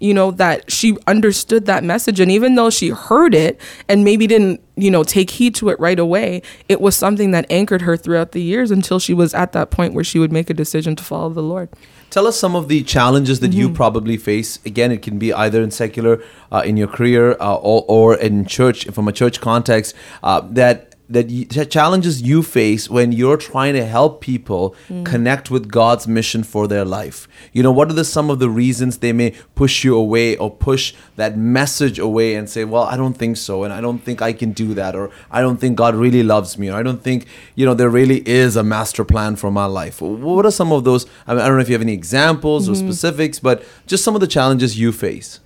you 0.03 0.13
know 0.13 0.31
that 0.31 0.69
she 0.69 0.97
understood 1.07 1.65
that 1.65 1.83
message. 1.83 2.19
And 2.19 2.29
even 2.29 2.55
though 2.55 2.69
she 2.69 2.89
heard 2.89 3.33
it 3.33 3.59
and 3.87 4.03
maybe 4.03 4.27
didn't 4.27 4.61
you 4.75 4.91
know 4.91 5.03
take 5.03 5.29
heed 5.29 5.55
to 5.55 5.69
it 5.69 5.79
right 5.79 5.99
away 5.99 6.41
it 6.67 6.81
was 6.81 6.95
something 6.95 7.29
that 7.31 7.45
anchored 7.49 7.83
her 7.83 7.95
throughout 7.95 8.31
the 8.31 8.41
years 8.41 8.71
until 8.71 8.99
she 8.99 9.13
was 9.13 9.33
at 9.35 9.51
that 9.51 9.69
point 9.69 9.93
where 9.93 10.03
she 10.03 10.17
would 10.17 10.31
make 10.31 10.49
a 10.49 10.53
decision 10.53 10.95
to 10.95 11.03
follow 11.03 11.29
the 11.29 11.43
lord. 11.43 11.69
Tell 12.09 12.27
us 12.27 12.37
some 12.37 12.55
of 12.55 12.67
the 12.67 12.83
challenges 12.83 13.39
that 13.39 13.53
you 13.53 13.71
probably 13.71 14.17
face. 14.17 14.59
Again, 14.67 14.91
it 14.91 15.01
can 15.01 15.17
be 15.17 15.33
either 15.33 15.63
in 15.63 15.71
secular, 15.71 16.23
uh, 16.51 16.61
in 16.63 16.77
your 16.77 16.87
career, 16.87 17.35
uh, 17.39 17.55
or, 17.55 17.83
or 17.87 18.15
in 18.15 18.45
church, 18.45 18.85
from 18.89 19.07
a 19.07 19.11
church 19.11 19.41
context, 19.41 19.95
uh, 20.21 20.41
that 20.51 20.92
that 21.13 21.29
you, 21.29 21.45
ch- 21.45 21.69
challenges 21.69 22.21
you 22.21 22.43
face 22.43 22.89
when 22.89 23.11
you're 23.11 23.37
trying 23.37 23.73
to 23.73 23.85
help 23.85 24.19
people 24.19 24.75
hmm. 24.87 25.03
connect 25.03 25.49
with 25.49 25.71
God's 25.71 26.07
mission 26.07 26.43
for 26.43 26.67
their 26.67 26.83
life. 26.83 27.27
You 27.53 27.63
know, 27.63 27.71
what 27.71 27.89
are 27.89 27.93
the 27.93 28.03
some 28.03 28.29
of 28.29 28.39
the 28.39 28.49
reasons 28.49 28.97
they 28.97 29.13
may 29.13 29.31
push 29.55 29.83
you 29.83 29.95
away 29.95 30.35
or 30.37 30.49
push 30.49 30.93
that 31.15 31.37
message 31.37 31.99
away 31.99 32.35
and 32.35 32.49
say, 32.49 32.65
"Well, 32.65 32.83
I 32.83 32.97
don't 32.97 33.17
think 33.17 33.37
so, 33.37 33.63
and 33.63 33.71
I 33.71 33.79
don't 33.79 33.99
think 33.99 34.21
I 34.21 34.33
can 34.33 34.51
do 34.51 34.73
that, 34.73 34.95
or 34.95 35.11
I 35.31 35.41
don't 35.41 35.57
think 35.57 35.77
God 35.77 35.95
really 35.95 36.23
loves 36.23 36.57
me, 36.57 36.69
or 36.69 36.75
I 36.75 36.83
don't 36.83 37.01
think 37.01 37.27
you 37.55 37.65
know 37.65 37.73
there 37.73 37.89
really 37.89 38.27
is 38.27 38.55
a 38.55 38.63
master 38.63 39.05
plan 39.05 39.35
for 39.35 39.51
my 39.51 39.65
life." 39.65 40.01
What 40.01 40.45
are 40.45 40.51
some 40.51 40.71
of 40.71 40.83
those? 40.83 41.05
I, 41.27 41.33
mean, 41.33 41.41
I 41.41 41.47
don't 41.47 41.57
know 41.57 41.61
if 41.61 41.69
you 41.69 41.75
have 41.75 41.81
any 41.81 41.93
examples 41.93 42.67
or 42.67 42.73
hmm. 42.73 42.85
specifics, 42.87 43.39
but 43.39 43.63
just 43.85 44.03
some 44.03 44.15
of 44.15 44.21
the 44.21 44.27
challenges 44.27 44.79
you 44.79 44.91
face. 44.91 45.39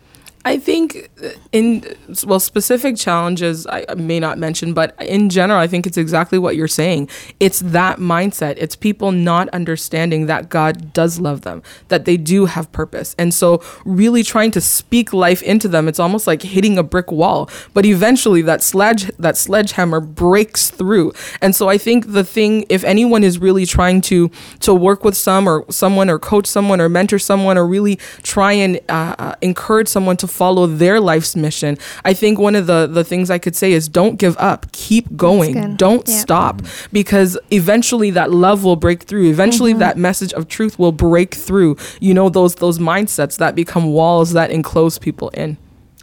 I 0.47 0.57
think 0.57 1.09
uh, 1.21 1.31
in 1.51 1.83
well 2.25 2.39
specific 2.39 2.95
challenges 2.95 3.67
I 3.67 3.85
may 3.97 4.17
not 4.17 4.37
mention, 4.37 4.73
but 4.73 4.95
in 5.01 5.29
general, 5.29 5.59
I 5.59 5.67
think 5.67 5.85
it's 5.85 5.97
exactly 5.97 6.39
what 6.39 6.55
you're 6.55 6.69
saying. 6.69 7.09
It's 7.41 7.59
that 7.59 7.99
mindset. 7.99 8.55
It's 8.57 8.75
people 8.75 9.11
not 9.11 9.49
understanding 9.49 10.27
that 10.27 10.47
God 10.47 10.93
does 10.93 11.19
love 11.19 11.41
them, 11.41 11.63
that 11.89 12.05
they 12.05 12.15
do 12.15 12.45
have 12.45 12.71
purpose, 12.71 13.13
and 13.19 13.33
so 13.33 13.61
really 13.83 14.23
trying 14.23 14.51
to 14.51 14.61
speak 14.61 15.11
life 15.11 15.43
into 15.43 15.67
them. 15.67 15.89
It's 15.89 15.99
almost 15.99 16.27
like 16.27 16.41
hitting 16.43 16.77
a 16.77 16.83
brick 16.83 17.11
wall, 17.11 17.49
but 17.73 17.85
eventually 17.85 18.41
that 18.43 18.63
sledge 18.63 19.11
that 19.19 19.35
sledgehammer 19.35 19.99
breaks 19.99 20.69
through. 20.69 21.11
And 21.41 21.53
so 21.55 21.67
I 21.67 21.77
think 21.77 22.13
the 22.13 22.23
thing, 22.23 22.65
if 22.69 22.85
anyone 22.85 23.25
is 23.25 23.37
really 23.37 23.65
trying 23.65 23.99
to 24.01 24.31
to 24.61 24.73
work 24.73 25.03
with 25.03 25.17
some 25.17 25.45
or 25.49 25.65
someone 25.69 26.09
or 26.09 26.19
coach 26.19 26.47
someone 26.47 26.79
or 26.79 26.87
mentor 26.87 27.19
someone 27.19 27.57
or 27.57 27.67
really 27.67 27.97
try 28.23 28.53
and 28.53 28.79
uh, 28.87 29.15
uh, 29.19 29.35
encourage 29.41 29.89
someone 29.89 30.15
to 30.15 30.36
follow 30.41 30.65
their 30.83 30.97
life's 31.11 31.35
mission, 31.35 31.77
I 32.09 32.13
think 32.21 32.33
one 32.47 32.55
of 32.61 32.65
the 32.71 32.79
the 32.97 33.03
things 33.11 33.29
I 33.37 33.39
could 33.45 33.55
say 33.61 33.69
is 33.79 33.83
don't 34.01 34.15
give 34.23 34.35
up, 34.51 34.59
keep 34.71 35.05
going, 35.27 35.75
don't 35.85 36.07
Yeah. 36.07 36.19
stop, 36.25 36.55
because 36.91 37.31
eventually 37.51 38.09
that 38.19 38.29
love 38.31 38.59
will 38.67 38.79
break 38.85 38.99
through. 39.09 39.25
Eventually 39.35 39.73
that 39.85 39.95
message 39.97 40.33
of 40.39 40.43
truth 40.47 40.73
will 40.81 40.91
break 41.09 41.31
through. 41.47 41.71
You 41.99 42.13
know 42.17 42.29
those 42.29 42.53
those 42.65 42.77
mindsets 42.91 43.35
that 43.43 43.53
become 43.63 43.85
walls 43.99 44.29
that 44.33 44.49
enclose 44.51 44.95
people 45.07 45.29
in. 45.43 45.57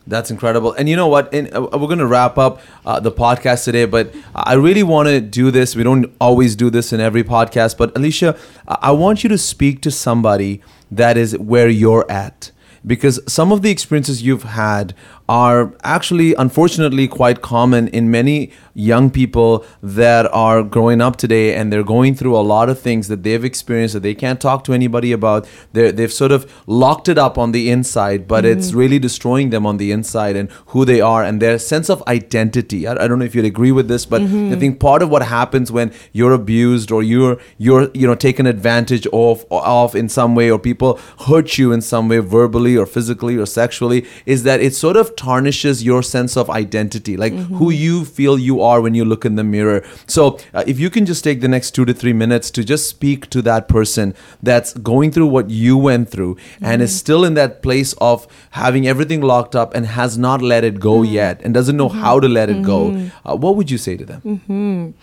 That's 0.07 0.31
incredible. 0.31 0.70
And 0.79 0.87
you 0.90 0.97
know 1.01 1.09
what? 1.09 1.33
And 1.33 1.44
uh, 1.57 1.62
we're 1.81 1.88
going 1.94 2.05
to 2.09 2.12
wrap 2.16 2.37
up 2.37 2.61
uh, 2.85 3.01
the 3.01 3.11
podcast 3.11 3.64
today, 3.64 3.87
but 3.87 4.14
I 4.35 4.53
really 4.66 4.83
want 4.83 5.09
to 5.09 5.18
do 5.18 5.51
this. 5.51 5.75
We 5.75 5.83
don't 5.83 6.07
always 6.20 6.55
do 6.57 6.68
this 6.77 6.92
in 6.92 7.01
every 7.01 7.25
podcast, 7.25 7.79
but 7.79 7.88
Alicia, 7.97 8.31
I 8.68 8.77
I 8.90 8.92
want 9.05 9.16
you 9.25 9.31
to 9.37 9.38
speak 9.38 9.81
to 9.87 9.90
somebody 9.90 10.53
that 11.01 11.16
is 11.16 11.31
where 11.53 11.70
you're 11.83 12.05
at. 12.25 12.51
Because 12.87 13.20
some 13.27 13.53
of 13.53 13.62
the 13.62 13.70
experiences 13.70 14.23
you've 14.23 14.42
had 14.42 14.94
are 15.29 15.73
actually, 15.83 16.35
unfortunately, 16.35 17.09
quite 17.09 17.41
common 17.41 17.89
in 17.89 18.11
many 18.11 18.51
young 18.75 19.09
people 19.11 19.65
that 19.83 20.27
are 20.33 20.63
growing 20.63 21.01
up 21.01 21.17
today 21.17 21.55
and 21.55 21.73
they're 21.73 21.85
going 21.85 22.15
through 22.15 22.37
a 22.37 22.43
lot 22.43 22.69
of 22.69 22.79
things 22.79 23.09
that 23.09 23.23
they've 23.23 23.45
experienced 23.45 23.95
that 23.95 24.03
they 24.03 24.15
can't 24.15 24.41
talk 24.41 24.65
to 24.65 24.73
anybody 24.73 25.13
about. 25.13 25.49
They're, 25.73 25.93
they've 25.93 26.13
sort 26.13 26.33
of 26.33 26.53
locked 26.67 27.09
it 27.09 27.17
up 27.17 27.39
on 27.39 27.53
the 27.53 27.71
inside, 27.71 28.29
but 28.29 28.45
mm-hmm. 28.45 28.59
it's 28.59 28.73
really 28.73 28.99
destroying 28.99 29.51
them 29.51 29.65
on 29.65 29.79
the 29.79 29.93
inside 29.93 30.37
and 30.37 30.51
who 30.67 30.85
they 30.85 31.01
are 31.01 31.23
and 31.23 31.41
their 31.41 31.59
sense 31.59 31.89
of 31.89 32.03
identity. 32.07 32.87
I, 32.87 32.93
I 32.93 33.09
don't 33.09 33.19
know 33.19 33.25
if 33.25 33.35
you'd 33.35 33.45
agree 33.45 33.73
with 33.73 33.89
this, 33.89 34.05
but 34.05 34.21
mm-hmm. 34.21 34.53
I 34.53 34.57
think 34.57 34.81
part 34.81 35.03
of 35.03 35.09
what 35.09 35.23
happens 35.23 35.73
when 35.73 35.93
you're 36.13 36.33
abused 36.33 36.91
or 36.91 37.03
you're 37.03 37.39
you're 37.59 37.91
you 37.95 38.07
know 38.07 38.15
taken 38.15 38.47
advantage 38.47 39.07
of 39.13 39.47
of 39.51 39.95
in 39.95 40.09
some 40.09 40.35
way 40.35 40.51
or 40.51 40.59
people 40.59 40.99
hurt 41.27 41.57
you 41.59 41.73
in 41.73 41.81
some 41.81 42.09
way 42.09 42.19
verbally 42.19 42.77
or 42.77 42.87
physically 42.87 43.37
or 43.37 43.47
sexually 43.47 44.07
is 44.27 44.43
that 44.43 44.61
it 44.61 44.75
sort 44.75 44.97
of 44.97 45.13
tarnishes 45.16 45.83
your 45.85 46.03
sense 46.03 46.37
of 46.37 46.50
identity, 46.50 47.16
like 47.16 47.33
who 47.33 47.70
you 47.70 48.05
feel 48.05 48.38
you 48.38 48.61
are 48.61 48.81
when 48.81 48.94
you 48.94 49.05
look 49.05 49.24
in 49.24 49.37
the 49.37 49.44
mirror. 49.44 49.85
So 50.07 50.38
uh, 50.53 50.64
if 50.66 50.79
you 50.79 50.90
can 50.90 51.07
just 51.07 51.24
take 51.24 51.40
the 51.40 51.48
next 51.48 51.72
two 51.72 51.85
to 51.85 51.94
three 51.94 52.12
minutes 52.12 52.50
to 52.53 52.64
just 52.64 52.88
speak 52.88 53.31
to 53.31 53.42
that 53.42 53.68
person 53.68 54.14
that's 54.42 54.74
going 54.74 55.11
through 55.12 55.27
what 55.27 55.50
you 55.50 55.77
went 55.77 56.09
through 56.09 56.37
and 56.61 56.83
is 56.83 56.96
still 56.96 57.24
in 57.24 57.35
that 57.35 57.62
place 57.62 57.94
of 57.94 58.27
having 58.50 58.87
everything 58.87 59.20
locked 59.20 59.57
up 59.57 59.74
and 59.74 59.87
has 59.87 60.16
not 60.18 60.42
let 60.42 60.64
it 60.64 60.81
go 60.81 61.03
yet 61.03 61.40
and 61.42 61.55
doesn't 61.55 61.77
know 61.77 61.88
how 61.88 62.20
to 62.20 62.29
let 62.29 62.50
it 62.50 62.62
go, 62.62 63.11
uh, 63.24 63.37
what 63.37 63.57
would 63.57 63.70
you 63.70 63.79
say 63.79 63.96
to 63.96 64.05
them? 64.05 64.94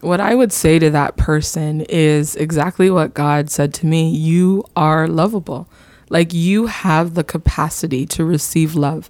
What 0.00 0.20
I 0.20 0.34
would 0.34 0.52
say 0.52 0.78
to 0.78 0.90
that 0.90 1.16
person 1.16 1.80
is 1.88 2.36
exactly 2.36 2.90
what 2.90 3.14
God 3.14 3.48
said 3.50 3.72
to 3.74 3.86
me. 3.86 4.10
You 4.10 4.64
are 4.76 5.08
lovable. 5.08 5.66
Like 6.10 6.34
you 6.34 6.66
have 6.66 7.14
the 7.14 7.24
capacity 7.24 8.04
to 8.06 8.24
receive 8.24 8.74
love. 8.74 9.08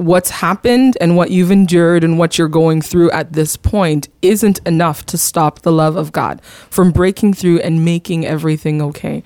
What's 0.00 0.30
happened 0.30 0.96
and 1.00 1.16
what 1.16 1.30
you've 1.30 1.50
endured 1.50 2.04
and 2.04 2.18
what 2.18 2.38
you're 2.38 2.48
going 2.48 2.80
through 2.80 3.10
at 3.10 3.34
this 3.34 3.56
point 3.56 4.08
isn't 4.22 4.58
enough 4.66 5.04
to 5.06 5.18
stop 5.18 5.60
the 5.60 5.72
love 5.72 5.96
of 5.96 6.10
God 6.12 6.42
from 6.70 6.90
breaking 6.90 7.34
through 7.34 7.60
and 7.60 7.84
making 7.84 8.24
everything 8.24 8.80
okay. 8.80 9.22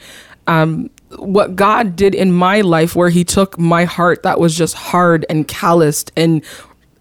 Um, 0.46 0.90
what 1.16 1.54
God 1.54 1.94
did 1.94 2.14
in 2.14 2.32
my 2.32 2.60
life, 2.60 2.96
where 2.96 3.08
He 3.08 3.22
took 3.22 3.56
my 3.58 3.84
heart 3.84 4.24
that 4.24 4.40
was 4.40 4.56
just 4.56 4.74
hard 4.74 5.24
and 5.30 5.46
calloused 5.46 6.10
and 6.16 6.44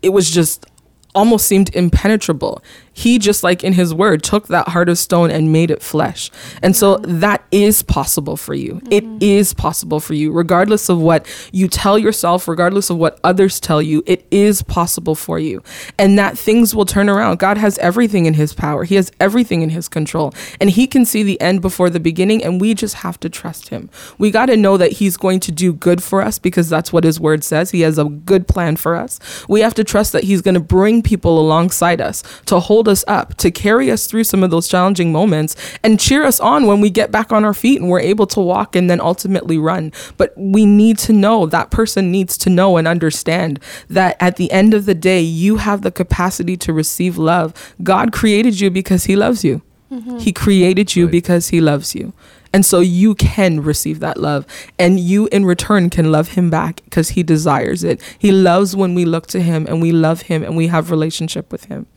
it 0.04 0.10
was 0.10 0.30
just 0.30 0.68
almost 1.16 1.48
seemed 1.48 1.74
impenetrable. 1.76 2.64
He 2.94 3.20
just 3.20 3.44
like 3.44 3.64
in 3.64 3.74
his 3.74 3.94
word 3.94 4.24
took 4.24 4.48
that 4.48 4.70
heart 4.70 4.90
of 4.90 4.98
stone 4.98 5.32
and 5.32 5.52
made 5.52 5.72
it 5.72 5.82
flesh. 5.82 6.30
And 6.62 6.76
so 6.76 6.98
mm-hmm. 6.98 7.20
that 7.20 7.44
is 7.52 7.84
possible 7.84 8.38
for 8.38 8.54
you. 8.54 8.82
It 8.90 9.04
mm-hmm. 9.04 9.18
is 9.22 9.54
possible 9.54 10.00
for 10.00 10.14
you 10.14 10.32
regardless 10.32 10.90
of 10.90 11.00
what 11.00 11.28
you 11.52 11.68
tell 11.68 11.98
yourself, 11.98 12.48
regardless 12.48 12.90
of 12.90 12.98
what 12.98 13.20
others 13.24 13.60
tell 13.60 13.82
you, 13.82 14.04
it 14.06 14.26
is 14.32 14.62
possible 14.62 15.16
for 15.16 15.40
you. 15.40 15.64
And 15.98 16.18
that 16.20 16.38
things 16.38 16.76
will 16.76 16.86
turn 16.86 17.10
around. 17.10 17.40
God 17.40 17.58
has 17.58 17.78
everything 17.80 18.26
in 18.26 18.34
his 18.34 18.54
power. 18.54 18.84
He 18.84 18.96
has 18.96 19.12
everything 19.20 19.62
in 19.62 19.70
his 19.70 19.88
control. 19.88 20.34
And 20.60 20.70
he 20.70 20.88
can 20.88 21.06
see 21.06 21.24
the 21.24 21.40
end 21.42 21.62
before 21.62 21.90
the 21.90 22.00
beginning 22.00 22.44
and 22.44 22.60
we 22.60 22.74
just 22.74 22.96
have 22.96 23.20
to 23.22 23.30
trust 23.30 23.70
him. 23.70 23.90
We 24.18 24.32
got 24.32 24.48
to 24.48 24.58
know 24.58 24.78
that 24.78 24.94
he's 24.94 25.18
going 25.18 25.40
to 25.42 25.52
do 25.52 25.74
good 25.74 26.04
for 26.04 26.22
us 26.22 26.40
because 26.40 26.70
that's 26.70 26.92
what 26.92 27.04
his 27.04 27.20
word 27.20 27.44
says. 27.44 27.72
He 27.72 27.82
has 27.82 27.98
a 27.98 28.06
good 28.06 28.48
plan 28.48 28.76
for 28.76 28.96
us. 28.96 29.20
We 29.48 29.62
have 29.62 29.74
to 29.76 29.84
trust 29.84 30.12
that 30.12 30.24
he's 30.24 30.42
going 30.42 30.56
to 30.56 30.60
bring 30.60 31.02
people 31.02 31.40
alongside 31.40 32.02
us 32.02 32.24
to 32.46 32.60
hold 32.60 32.83
us 32.88 33.04
up, 33.08 33.36
to 33.38 33.52
carry 33.52 33.90
us 33.92 34.08
through 34.08 34.24
some 34.26 34.44
of 34.44 34.52
those 34.52 34.68
challenging 34.68 35.12
moments 35.12 35.56
and 35.84 36.00
cheer 36.00 36.24
us 36.24 36.40
on 36.40 36.66
when 36.68 36.82
we 36.82 36.90
get 36.90 37.12
back 37.12 37.32
on 37.32 37.46
our 37.46 37.54
feet 37.54 37.80
and 37.82 37.90
we're 37.90 38.00
able 38.00 38.28
to 38.28 38.40
walk 38.40 38.76
and 38.76 38.90
then 38.90 39.00
ultimately 39.02 39.58
run. 39.58 39.92
But 40.18 40.34
we 40.38 40.66
need 40.66 40.98
to 41.00 41.14
know 41.14 41.46
that 41.48 41.72
person 41.72 42.12
needs 42.12 42.38
to 42.40 42.50
know 42.50 42.78
and 42.78 42.88
understand 42.88 43.60
that 43.90 44.18
at 44.20 44.36
the 44.38 44.52
end 44.52 44.74
of 44.74 44.86
the 44.86 44.96
day, 44.96 45.22
you 45.22 45.58
have 45.58 45.82
the 45.82 45.92
capacity 45.92 46.58
to 46.58 46.74
receive 46.74 47.18
love. 47.18 47.76
God 47.84 48.12
created 48.12 48.60
you 48.60 48.70
because 48.72 49.06
he 49.06 49.16
loves 49.16 49.44
you. 49.44 49.62
Mm-hmm. 49.92 50.18
He 50.18 50.32
created 50.32 50.96
you 50.96 51.06
Right. 51.06 51.12
because 51.12 51.50
he 51.50 51.62
loves 51.62 51.94
you. 51.94 52.14
And 52.56 52.64
so 52.66 52.82
you 52.82 53.16
can 53.16 53.62
receive 53.62 54.00
that 54.02 54.18
love 54.18 54.46
and 54.78 55.00
you 55.00 55.28
in 55.32 55.44
return 55.44 55.90
can 55.90 56.12
love 56.12 56.30
him 56.30 56.52
back 56.52 56.82
because 56.84 57.10
he 57.10 57.24
desires 57.24 57.84
it. 57.84 58.00
He 58.20 58.32
loves 58.32 58.76
when 58.76 58.94
we 58.94 59.06
look 59.06 59.26
to 59.28 59.42
him 59.42 59.66
and 59.68 59.82
we 59.82 59.92
love 59.92 60.24
him 60.24 60.44
and 60.44 60.56
we 60.56 60.68
have 60.68 60.92
relationship 60.92 61.52
with 61.52 61.66
him. 61.66 61.88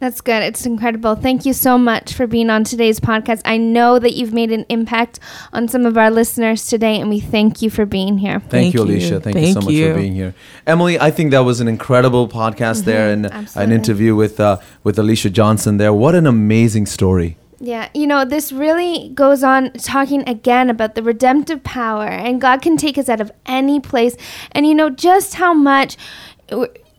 That's 0.00 0.22
good. 0.22 0.42
It's 0.42 0.64
incredible. 0.64 1.14
Thank 1.14 1.44
you 1.44 1.52
so 1.52 1.76
much 1.76 2.14
for 2.14 2.26
being 2.26 2.48
on 2.48 2.64
today's 2.64 2.98
podcast. 2.98 3.42
I 3.44 3.58
know 3.58 3.98
that 3.98 4.14
you've 4.14 4.32
made 4.32 4.50
an 4.50 4.64
impact 4.70 5.20
on 5.52 5.68
some 5.68 5.84
of 5.84 5.98
our 5.98 6.10
listeners 6.10 6.66
today, 6.66 6.98
and 6.98 7.10
we 7.10 7.20
thank 7.20 7.60
you 7.60 7.68
for 7.68 7.84
being 7.84 8.16
here. 8.16 8.40
Thank, 8.40 8.50
Thank 8.50 8.74
you, 8.74 8.80
you. 8.80 8.86
Alicia. 8.86 9.20
Thank, 9.20 9.36
you 9.36 9.48
so 9.48 9.52
Thank 9.52 9.64
much 9.66 9.74
you. 9.74 9.92
for 9.92 9.98
being 10.00 10.14
here, 10.14 10.34
Emily. 10.66 10.98
I 10.98 11.10
think 11.10 11.32
that 11.32 11.40
was 11.40 11.60
an 11.60 11.68
incredible 11.68 12.28
podcast 12.28 12.84
there, 12.84 13.12
and 13.12 13.26
an 13.54 13.72
interview 13.72 14.16
with 14.16 14.40
uh, 14.40 14.56
with 14.84 14.98
Alicia 14.98 15.28
Johnson 15.28 15.76
there. 15.76 15.92
What 15.92 16.14
an 16.14 16.26
amazing 16.26 16.86
story! 16.86 17.36
Yeah, 17.58 17.90
you 17.92 18.06
know, 18.06 18.24
this 18.24 18.52
really 18.52 19.10
goes 19.10 19.44
on 19.44 19.70
talking 19.72 20.26
again 20.26 20.70
about 20.70 20.94
the 20.94 21.02
redemptive 21.02 21.62
power, 21.62 22.06
and 22.06 22.40
God 22.40 22.62
can 22.62 22.78
take 22.78 22.96
us 22.96 23.10
out 23.10 23.20
of 23.20 23.30
any 23.44 23.80
place. 23.80 24.16
And 24.52 24.66
you 24.66 24.74
know, 24.74 24.88
just 24.88 25.34
how 25.34 25.52
much 25.52 25.98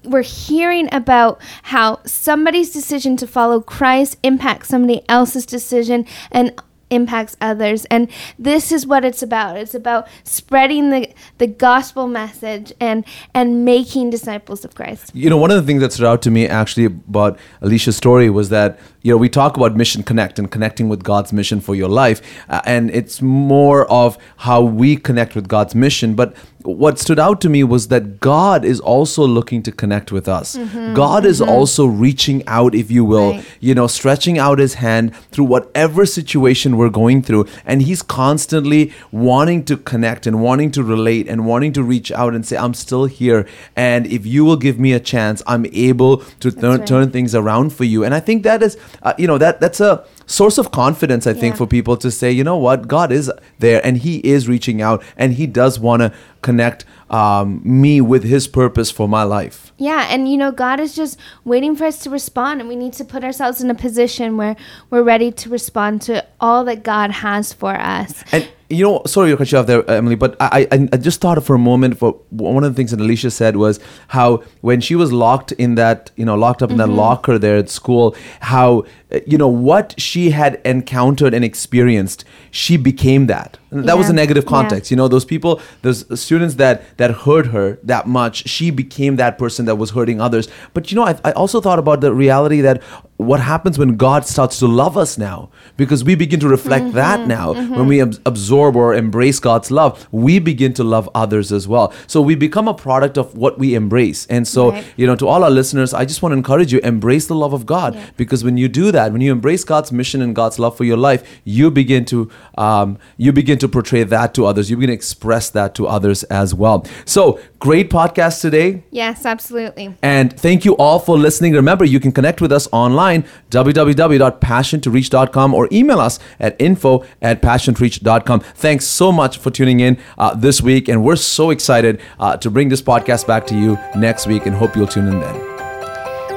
we're, 0.03 0.21
hearing 0.21 0.89
about 0.93 1.41
how 1.63 1.99
somebody's 2.05 2.71
decision 2.71 3.17
to 3.17 3.27
follow 3.27 3.61
Christ 3.61 4.17
impacts 4.23 4.69
somebody 4.69 5.01
else's 5.09 5.45
decision 5.45 6.05
and 6.31 6.53
impacts 6.91 7.35
others 7.41 7.85
and 7.85 8.07
this 8.37 8.71
is 8.71 8.85
what 8.85 9.03
it's 9.05 9.23
about 9.23 9.57
it's 9.57 9.73
about 9.73 10.07
spreading 10.23 10.89
the 10.89 11.09
the 11.39 11.47
gospel 11.47 12.05
message 12.07 12.73
and 12.79 13.03
and 13.33 13.63
making 13.65 14.09
disciples 14.09 14.63
of 14.65 14.75
christ 14.75 15.11
You 15.13 15.29
know, 15.29 15.37
one 15.37 15.51
of 15.51 15.57
the 15.61 15.67
things 15.67 15.81
that 15.81 15.93
stood 15.93 16.05
out 16.05 16.21
to 16.23 16.31
me 16.31 16.47
actually 16.47 16.85
about 16.85 17.39
Alicia's 17.61 17.95
story 17.95 18.29
was 18.29 18.49
that 18.49 18.77
you 19.03 19.11
know 19.11 19.17
we 19.17 19.29
talk 19.29 19.57
about 19.57 19.75
mission 19.75 20.03
connect 20.03 20.37
and 20.39 20.51
connecting 20.51 20.87
with 20.89 21.01
God's 21.03 21.31
mission 21.33 21.59
for 21.61 21.73
your 21.81 21.89
life, 22.03 22.19
uh, 22.49 22.61
and 22.65 22.91
it's 22.99 23.21
more 23.21 23.81
of 24.01 24.17
how 24.47 24.61
we 24.61 24.95
connect 24.95 25.33
with 25.35 25.47
God's 25.47 25.73
mission. 25.73 26.13
But 26.13 26.35
what 26.63 26.99
stood 26.99 27.19
out 27.19 27.41
to 27.41 27.49
me 27.49 27.63
was 27.63 27.87
that 27.87 28.19
God 28.19 28.63
is 28.63 28.79
also 28.79 29.25
looking 29.25 29.63
to 29.63 29.71
connect 29.71 30.11
with 30.11 30.27
us. 30.27 30.55
God 30.93 31.25
is 31.25 31.41
also 31.41 31.85
reaching 31.87 32.43
out, 32.57 32.75
if 32.75 32.91
you 32.91 33.03
will, 33.03 33.31
Right. 33.31 33.45
you 33.59 33.73
know, 33.73 33.87
stretching 33.87 34.37
out 34.37 34.59
His 34.59 34.75
hand 34.75 35.15
through 35.31 35.45
whatever 35.45 36.05
situation 36.05 36.77
we're 36.81 36.89
going 37.03 37.21
through, 37.21 37.45
and 37.65 37.81
He's 37.89 38.01
constantly 38.01 38.91
wanting 39.11 39.63
to 39.69 39.77
connect 39.91 40.27
and 40.27 40.41
wanting 40.47 40.71
to 40.71 40.83
relate 40.83 41.25
and 41.31 41.45
wanting 41.45 41.73
to 41.73 41.83
reach 41.93 42.11
out 42.11 42.33
and 42.35 42.45
say, 42.45 42.57
"I'm 42.57 42.73
still 42.73 43.05
here, 43.05 43.45
and 43.75 44.05
if 44.17 44.25
you 44.33 44.43
will 44.47 44.57
give 44.67 44.77
me 44.79 44.91
a 44.93 44.99
chance, 45.13 45.43
I'm 45.47 45.65
able 45.89 46.17
to 46.43 46.51
turn 46.51 46.79
right. 46.79 46.87
turn 46.87 47.11
things 47.11 47.33
around 47.41 47.73
for 47.73 47.85
you." 47.93 48.03
And 48.05 48.13
I 48.19 48.19
think 48.19 48.43
that 48.43 48.61
is, 48.63 48.77
uh, 49.03 49.13
you 49.17 49.27
know, 49.27 49.37
that 49.37 49.61
that's 49.61 49.79
a 49.79 50.03
source 50.25 50.57
of 50.57 50.71
confidence. 50.71 51.27
I 51.27 51.33
think 51.33 51.53
Yeah. 51.53 51.57
for 51.63 51.67
people 51.67 51.97
to 51.97 52.09
say, 52.11 52.31
you 52.31 52.43
know 52.43 52.57
what, 52.57 52.87
God 52.87 53.11
is 53.11 53.31
there, 53.59 53.79
and 53.85 53.97
He 53.97 54.17
is 54.35 54.47
reaching 54.47 54.81
out, 54.81 55.03
and 55.17 55.33
He 55.33 55.45
does 55.47 55.79
want 55.79 56.01
to 56.01 56.11
connect 56.41 56.85
um, 57.09 57.61
me 57.63 58.01
with 58.01 58.23
His 58.23 58.47
purpose 58.47 58.89
for 58.89 59.07
my 59.07 59.23
life. 59.23 59.70
Yeah, 59.81 60.05
and 60.11 60.29
you 60.31 60.37
know, 60.37 60.51
God 60.51 60.79
is 60.79 60.93
just 60.95 61.17
waiting 61.43 61.75
for 61.75 61.85
us 61.85 61.97
to 62.03 62.09
respond, 62.11 62.59
and 62.61 62.69
we 62.69 62.75
need 62.75 62.93
to 62.93 63.03
put 63.03 63.23
ourselves 63.23 63.61
in 63.63 63.69
a 63.71 63.73
position 63.73 64.37
where 64.37 64.55
we're 64.91 65.01
ready 65.01 65.31
to 65.31 65.49
respond 65.49 66.03
to 66.03 66.23
all 66.39 66.63
that 66.65 66.83
God 66.83 67.09
has 67.09 67.51
for 67.51 67.73
us. 67.73 68.23
And 68.31 68.47
you 68.69 68.85
know, 68.85 69.01
sorry 69.05 69.31
to 69.31 69.37
cut 69.37 69.51
you 69.51 69.57
off 69.57 69.65
there, 69.65 69.83
Emily, 69.89 70.15
but 70.15 70.37
I, 70.39 70.65
I, 70.71 70.87
I 70.93 70.97
just 70.97 71.19
thought 71.19 71.43
for 71.43 71.55
a 71.55 71.59
moment. 71.59 71.97
For 71.97 72.11
one 72.29 72.63
of 72.63 72.71
the 72.71 72.75
things 72.77 72.91
that 72.91 73.01
Alicia 73.01 73.31
said 73.31 73.57
was 73.57 73.79
how 74.09 74.43
when 74.61 74.79
she 74.81 74.95
was 74.95 75.11
locked 75.11 75.51
in 75.53 75.75
that, 75.75 76.11
you 76.15 76.25
know, 76.25 76.35
locked 76.35 76.61
up 76.63 76.71
in 76.71 76.77
that 76.77 76.87
locker 76.87 77.37
there 77.37 77.57
at 77.57 77.69
school, 77.69 78.15
how 78.39 78.85
uh, 79.11 79.19
you 79.27 79.37
know 79.37 79.47
what 79.49 79.93
she 79.97 80.29
had 80.31 80.61
encountered 80.63 81.33
and 81.33 81.43
experienced, 81.43 82.23
she 82.51 82.77
became 82.77 83.27
that. 83.27 83.57
And 83.71 83.85
that 83.89 83.97
was 83.97 84.07
a 84.07 84.11
Yeah. 84.13 84.15
negative 84.23 84.45
Yeah. 84.45 84.49
context. 84.57 84.89
You 84.91 84.95
know, 84.97 85.09
those 85.09 85.25
people, 85.25 85.59
those 85.81 86.05
students 86.19 86.55
that 86.55 86.83
that 86.97 87.11
hurt 87.25 87.47
her 87.47 87.77
that 87.83 88.07
much, 88.07 88.47
she 88.47 88.71
became 88.71 89.17
that 89.17 89.37
person 89.37 89.65
that 89.65 89.70
was 89.77 89.91
hurting 89.91 90.21
others. 90.21 90.47
But 90.73 90.91
you 90.91 90.95
know, 90.95 91.03
I, 91.03 91.19
I 91.23 91.31
also 91.31 91.61
thought 91.61 91.79
about 91.79 92.01
the 92.01 92.13
reality 92.13 92.61
that 92.61 92.81
what 93.21 93.39
happens 93.39 93.77
when 93.77 93.95
God 93.97 94.25
starts 94.25 94.59
to 94.59 94.67
love 94.67 94.97
us 94.97 95.17
now, 95.17 95.49
because 95.77 96.03
we 96.03 96.15
begin 96.15 96.39
to 96.39 96.47
reflect 96.47 96.93
that 96.93 97.27
now. 97.27 97.53
When 97.53 97.87
we 97.87 98.01
ab- 98.01 98.19
absorb 98.25 98.75
or 98.75 98.93
embrace 98.95 99.39
God's 99.39 99.69
love, 99.71 100.07
we 100.11 100.39
begin 100.39 100.73
to 100.73 100.83
love 100.83 101.09
others 101.15 101.51
as 101.51 101.67
well. 101.67 101.93
So 102.07 102.21
we 102.21 102.35
become 102.35 102.67
a 102.67 102.73
product 102.73 103.17
of 103.17 103.35
what 103.35 103.59
we 103.59 103.75
embrace. 103.75 104.25
And 104.29 104.47
so, 104.47 104.71
Right. 104.71 104.83
you 104.97 105.05
know, 105.07 105.15
to 105.15 105.27
all 105.27 105.43
our 105.43 105.49
listeners, 105.51 105.93
I 105.93 106.05
just 106.05 106.21
want 106.21 106.33
to 106.33 106.37
encourage 106.37 106.73
you 106.73 106.79
embrace 106.83 107.27
the 107.27 107.35
love 107.35 107.53
of 107.53 107.65
God, 107.65 107.95
Yeah. 107.95 108.01
because 108.17 108.43
when 108.43 108.57
you 108.57 108.67
do 108.67 108.91
that, 108.91 109.11
when 109.11 109.21
you 109.21 109.31
embrace 109.31 109.63
God's 109.63 109.91
mission 109.91 110.21
and 110.21 110.35
God's 110.35 110.57
love 110.59 110.75
for 110.75 110.83
your 110.83 110.97
life, 110.97 111.21
you 111.43 111.71
begin 111.71 112.05
to 112.05 112.29
um, 112.57 112.97
you 113.17 113.31
begin 113.31 113.57
to 113.59 113.67
portray 113.67 114.03
that 114.03 114.33
to 114.35 114.45
others. 114.45 114.69
You 114.69 114.75
begin 114.77 114.89
to 114.89 114.93
express 114.93 115.49
that 115.51 115.75
to 115.75 115.87
others 115.87 116.23
as 116.25 116.53
well. 116.53 116.85
So 117.05 117.39
Great 117.59 117.91
podcast 117.91 118.41
today. 118.41 118.81
Yes, 118.89 119.23
absolutely. 119.23 119.95
And 120.01 120.33
thank 120.33 120.65
you 120.65 120.75
all 120.77 120.97
for 120.97 121.15
listening. 121.15 121.53
Remember, 121.53 121.85
you 121.85 121.99
can 121.99 122.11
connect 122.11 122.41
with 122.41 122.51
us 122.51 122.67
online, 123.11 123.29
www.passiontoreach.com, 123.49 125.53
or 125.53 125.67
email 125.71 125.99
us 125.99 126.19
at 126.39 126.55
info 126.59 127.03
at 127.21 127.41
passiontoreach.com. 127.41 128.39
Thanks 128.39 128.85
so 128.85 129.11
much 129.11 129.37
for 129.37 129.51
tuning 129.51 129.79
in 129.79 129.97
uh, 130.17 130.35
this 130.35 130.61
week. 130.61 130.87
And 130.87 131.03
we're 131.03 131.15
so 131.15 131.49
excited 131.49 132.01
uh, 132.19 132.37
to 132.37 132.49
bring 132.49 132.69
this 132.69 132.81
podcast 132.81 133.27
back 133.27 133.45
to 133.47 133.55
you 133.55 133.77
next 133.95 134.27
week 134.27 134.45
and 134.45 134.55
hope 134.55 134.75
you'll 134.75 134.87
tune 134.87 135.07
in 135.07 135.19
then. 135.19 135.47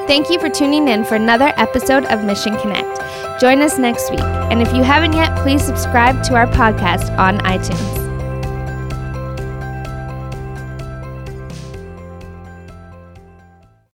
Thank 0.07 0.29
you 0.29 0.39
for 0.39 0.49
tuning 0.49 0.87
in 0.87 1.03
for 1.03 1.15
another 1.15 1.51
episode 1.57 2.05
of 2.05 2.23
Mission 2.23 2.55
Connect. 2.57 3.41
Join 3.41 3.61
us 3.61 3.79
next 3.79 4.11
week. 4.11 4.21
And 4.21 4.61
if 4.61 4.71
you 4.73 4.83
haven't 4.83 5.13
yet, 5.13 5.35
please 5.39 5.63
subscribe 5.63 6.23
to 6.25 6.35
our 6.35 6.47
podcast 6.47 7.17
on 7.17 7.39
iTunes. 7.39 8.04